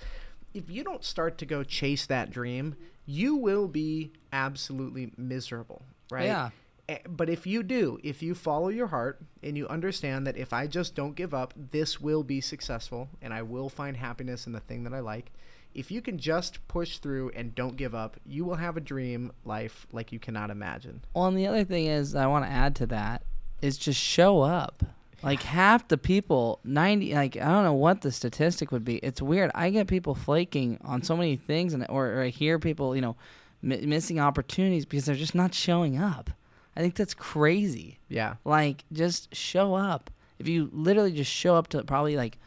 [0.54, 2.76] If you don't start to go chase that dream,
[3.08, 5.82] you will be absolutely miserable,
[6.12, 6.26] right?
[6.26, 6.50] Yeah.
[6.90, 10.54] Eh, But if you do, if you follow your heart and you understand that if
[10.54, 14.54] I just don't give up, this will be successful and I will find happiness in
[14.54, 15.32] the thing that I like.
[15.76, 19.32] If you can just push through and don't give up, you will have a dream
[19.46, 21.02] life like you cannot imagine.
[21.14, 23.22] Well, and the other thing is I want to add to that
[23.62, 24.84] is just show up.
[25.24, 28.98] Like half the people, ninety, like I don't know what the statistic would be.
[28.98, 29.50] It's weird.
[29.56, 33.02] I get people flaking on so many things, and or, or I hear people, you
[33.02, 33.16] know,
[33.64, 36.30] mi- missing opportunities because they're just not showing up.
[36.78, 37.98] I think that's crazy.
[38.08, 38.36] Yeah.
[38.46, 40.12] Like, just show up.
[40.40, 42.38] If you literally just show up to probably like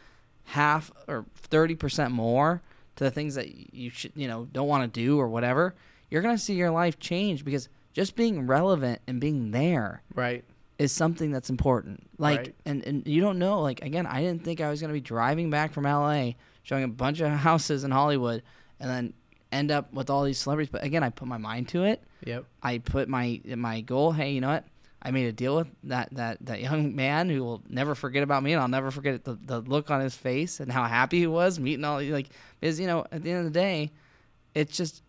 [0.45, 2.61] half or thirty percent more
[2.95, 5.75] to the things that you should, you know, don't want to do or whatever,
[6.09, 10.45] you're gonna see your life change because just being relevant and being there Right.
[10.79, 12.07] is something that's important.
[12.17, 12.55] Like, Right.
[12.65, 13.61] and and you don't know.
[13.61, 16.37] Like again, I didn't think I was gonna be driving back from L.A.
[16.63, 18.43] showing a bunch of houses in Hollywood,
[18.79, 19.13] and then
[19.51, 20.69] end up with all these celebrities.
[20.71, 22.03] But again, I put my mind to it.
[22.25, 22.45] Yep.
[22.61, 24.11] I put my my goal.
[24.11, 24.65] Hey, you know what?
[25.03, 28.43] I made a deal with that that that young man who will never forget about
[28.43, 31.27] me, and I'll never forget the the look on his face and how happy he
[31.27, 32.29] was meeting all like
[32.59, 33.91] because you know at the end of the day,
[34.53, 35.01] it's just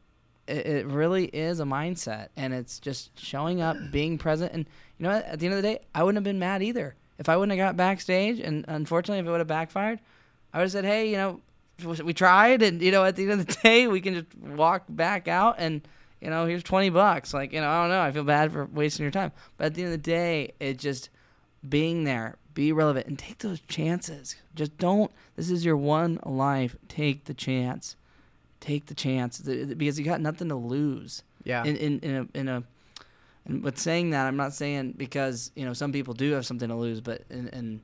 [0.47, 4.67] it, it really is a mindset, and it's just showing up, being present, and
[4.99, 5.27] you know what?
[5.27, 7.57] At the end of the day, I wouldn't have been mad either if I wouldn't
[7.57, 10.01] have got backstage, and unfortunately, if it would have backfired,
[10.53, 11.41] I would have said, "Hey, you know,
[11.85, 14.85] we tried, and you know, at the end of the day, we can just walk
[14.89, 15.83] back out, and
[16.21, 17.35] you know, here's twenty bucks.
[17.35, 19.75] Like, you know, I don't know, I feel bad for wasting your time, but at
[19.75, 21.11] the end of the day, it just
[21.69, 24.37] being there, be relevant, and take those chances.
[24.55, 25.11] Just don't.
[25.37, 26.77] This is your one life.
[26.89, 27.97] Take the chance.
[28.61, 31.23] Take the chance because you got nothing to lose.
[31.45, 31.65] Yeah.
[31.65, 32.63] In in in a, in a
[33.45, 36.69] and with saying that, I'm not saying because you know some people do have something
[36.69, 37.81] to lose, but and, and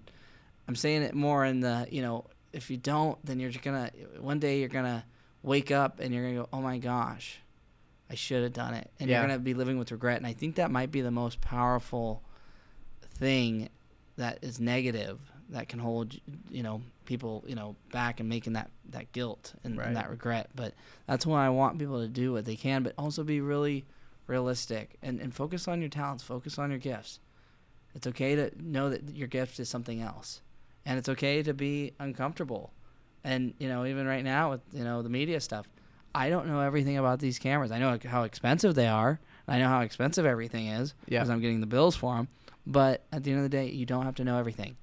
[0.69, 3.91] I'm saying it more in the you know if you don't, then you're just gonna
[4.21, 5.05] one day you're gonna
[5.43, 7.41] wake up and you're gonna go, oh my gosh,
[8.11, 9.19] I should have done it, and Yeah.
[9.21, 10.17] you're gonna be living with regret.
[10.19, 12.23] And I think that might be the most powerful
[13.03, 13.69] thing
[14.17, 15.19] that is negative
[15.51, 16.15] that can hold
[16.51, 19.87] you know people you know back and making that that guilt and, Right.
[19.89, 20.51] and that regret.
[20.55, 20.75] But
[21.07, 23.85] that's why I want people to do what they can, but also be really
[24.27, 27.21] realistic and, and focus on your talents, focus on your gifts.
[27.95, 30.43] It's okay to know that your gift is something else.
[30.89, 32.73] And it's okay to be uncomfortable.
[33.23, 35.69] And, you know, even right now with, you know, the media stuff,
[36.15, 37.71] I don't know everything about these cameras.
[37.71, 39.21] I know how expensive they are.
[39.47, 41.19] I know how expensive everything is Yeah.
[41.19, 42.29] because I'm getting the bills for them.
[42.67, 44.77] But at the end of the day, you don't have to know everything.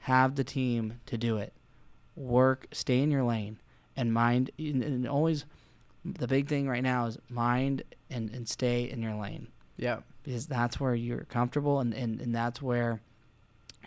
[0.00, 1.52] Have the team to do it.
[2.16, 3.58] Work, stay in your lane,
[3.96, 4.50] and mind.
[4.58, 5.44] And and always,
[6.04, 9.98] the big thing right now is mind and, and stay in your lane Yeah.
[10.24, 13.00] because that's where you're comfortable and, and, and that's where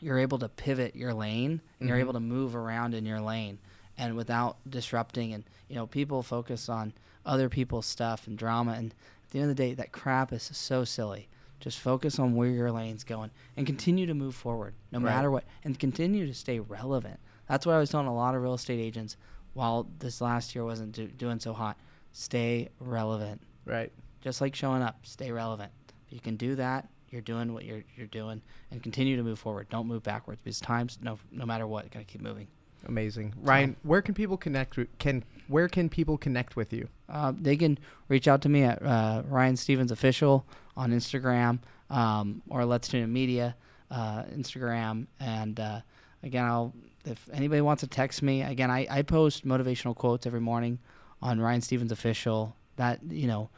[0.02, 2.02] you're able to pivot your lane and you're Mhm.
[2.02, 3.58] able to move around in your lane
[3.98, 6.94] and without disrupting and you know people focus on
[7.26, 8.94] other people's stuff and drama and
[9.24, 11.28] at the end of the day that crap is so silly
[11.60, 15.06] just focus on where your lane's going and continue to move forward no Right.
[15.16, 18.42] matter what and continue to stay relevant that's what i was telling a lot of
[18.42, 19.16] real estate agents
[19.54, 21.78] while this last year wasn't do, doing so hot
[22.12, 23.92] stay relevant Right.
[24.22, 25.72] just like showing up, stay relevant.
[26.08, 28.42] If you can do that, you're doing what you're you're doing,
[28.72, 29.70] and continue to move forward.
[29.70, 32.48] Don't move backwards because times, no no matter what, gotta keep moving.
[32.88, 33.34] Amazing.
[33.42, 36.90] Ryan, where can people connect can where can people connect with you?
[37.08, 40.46] Uh, they can reach out to me at uh, Ryan Stephens Official
[40.76, 41.60] on Instagram
[41.90, 43.56] um, or Let's Tune Media
[43.90, 45.08] uh, Instagram.
[45.20, 45.80] And uh,
[46.22, 46.74] again, I'll
[47.06, 50.80] if anybody wants to text me, again, I, I post motivational quotes every morning
[51.22, 52.56] on Ryan Stephens Official.
[52.76, 53.50] That you know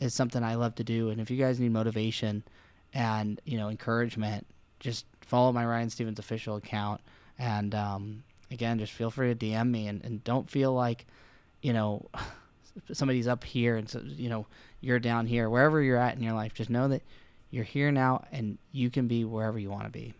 [0.00, 1.10] is something I love to do.
[1.10, 2.42] And if you guys need motivation
[2.96, 4.46] and you know encouragement,
[4.80, 7.02] just follow my Ryan Stephens Official account.
[7.38, 11.04] And um, again, just feel free to DM me and, and don't feel like
[11.60, 12.06] you know
[12.92, 14.46] somebody's up here and so you know
[14.80, 17.02] you're down here wherever you're at in your life just know that
[17.50, 20.12] you're here now and you can be wherever you want to be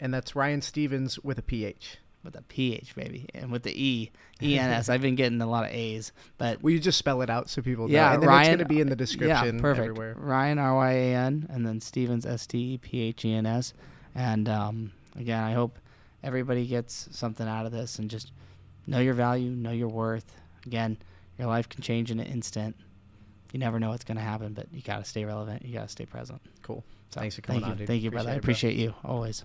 [0.00, 1.98] And that's Ryan Stephens with a PH.
[2.26, 4.10] With a ph baby and with the e
[4.42, 7.48] ens i've been getting a lot of a's but Will you just spell it out
[7.48, 7.94] so people know?
[7.94, 10.14] Yeah, and then Ryan- it's going to be in the description yeah perfect everywhere.
[10.18, 13.72] ryan r-y-a-n and then stephens s-t-e-p-h-e-n-s
[14.14, 15.78] and um, again i hope
[16.24, 18.32] everybody gets something out of this and just
[18.88, 20.34] know your value know your worth
[20.66, 20.98] again
[21.38, 22.74] your life can change in an instant
[23.52, 25.82] you never know what's going to happen but you got to stay relevant you got
[25.82, 26.82] to stay present Cool.
[27.10, 27.78] So, Thanks for coming thank on, you.
[27.82, 27.86] dude.
[27.86, 28.30] Thank you, brother.
[28.30, 29.44] I Appreciate appreciate you always.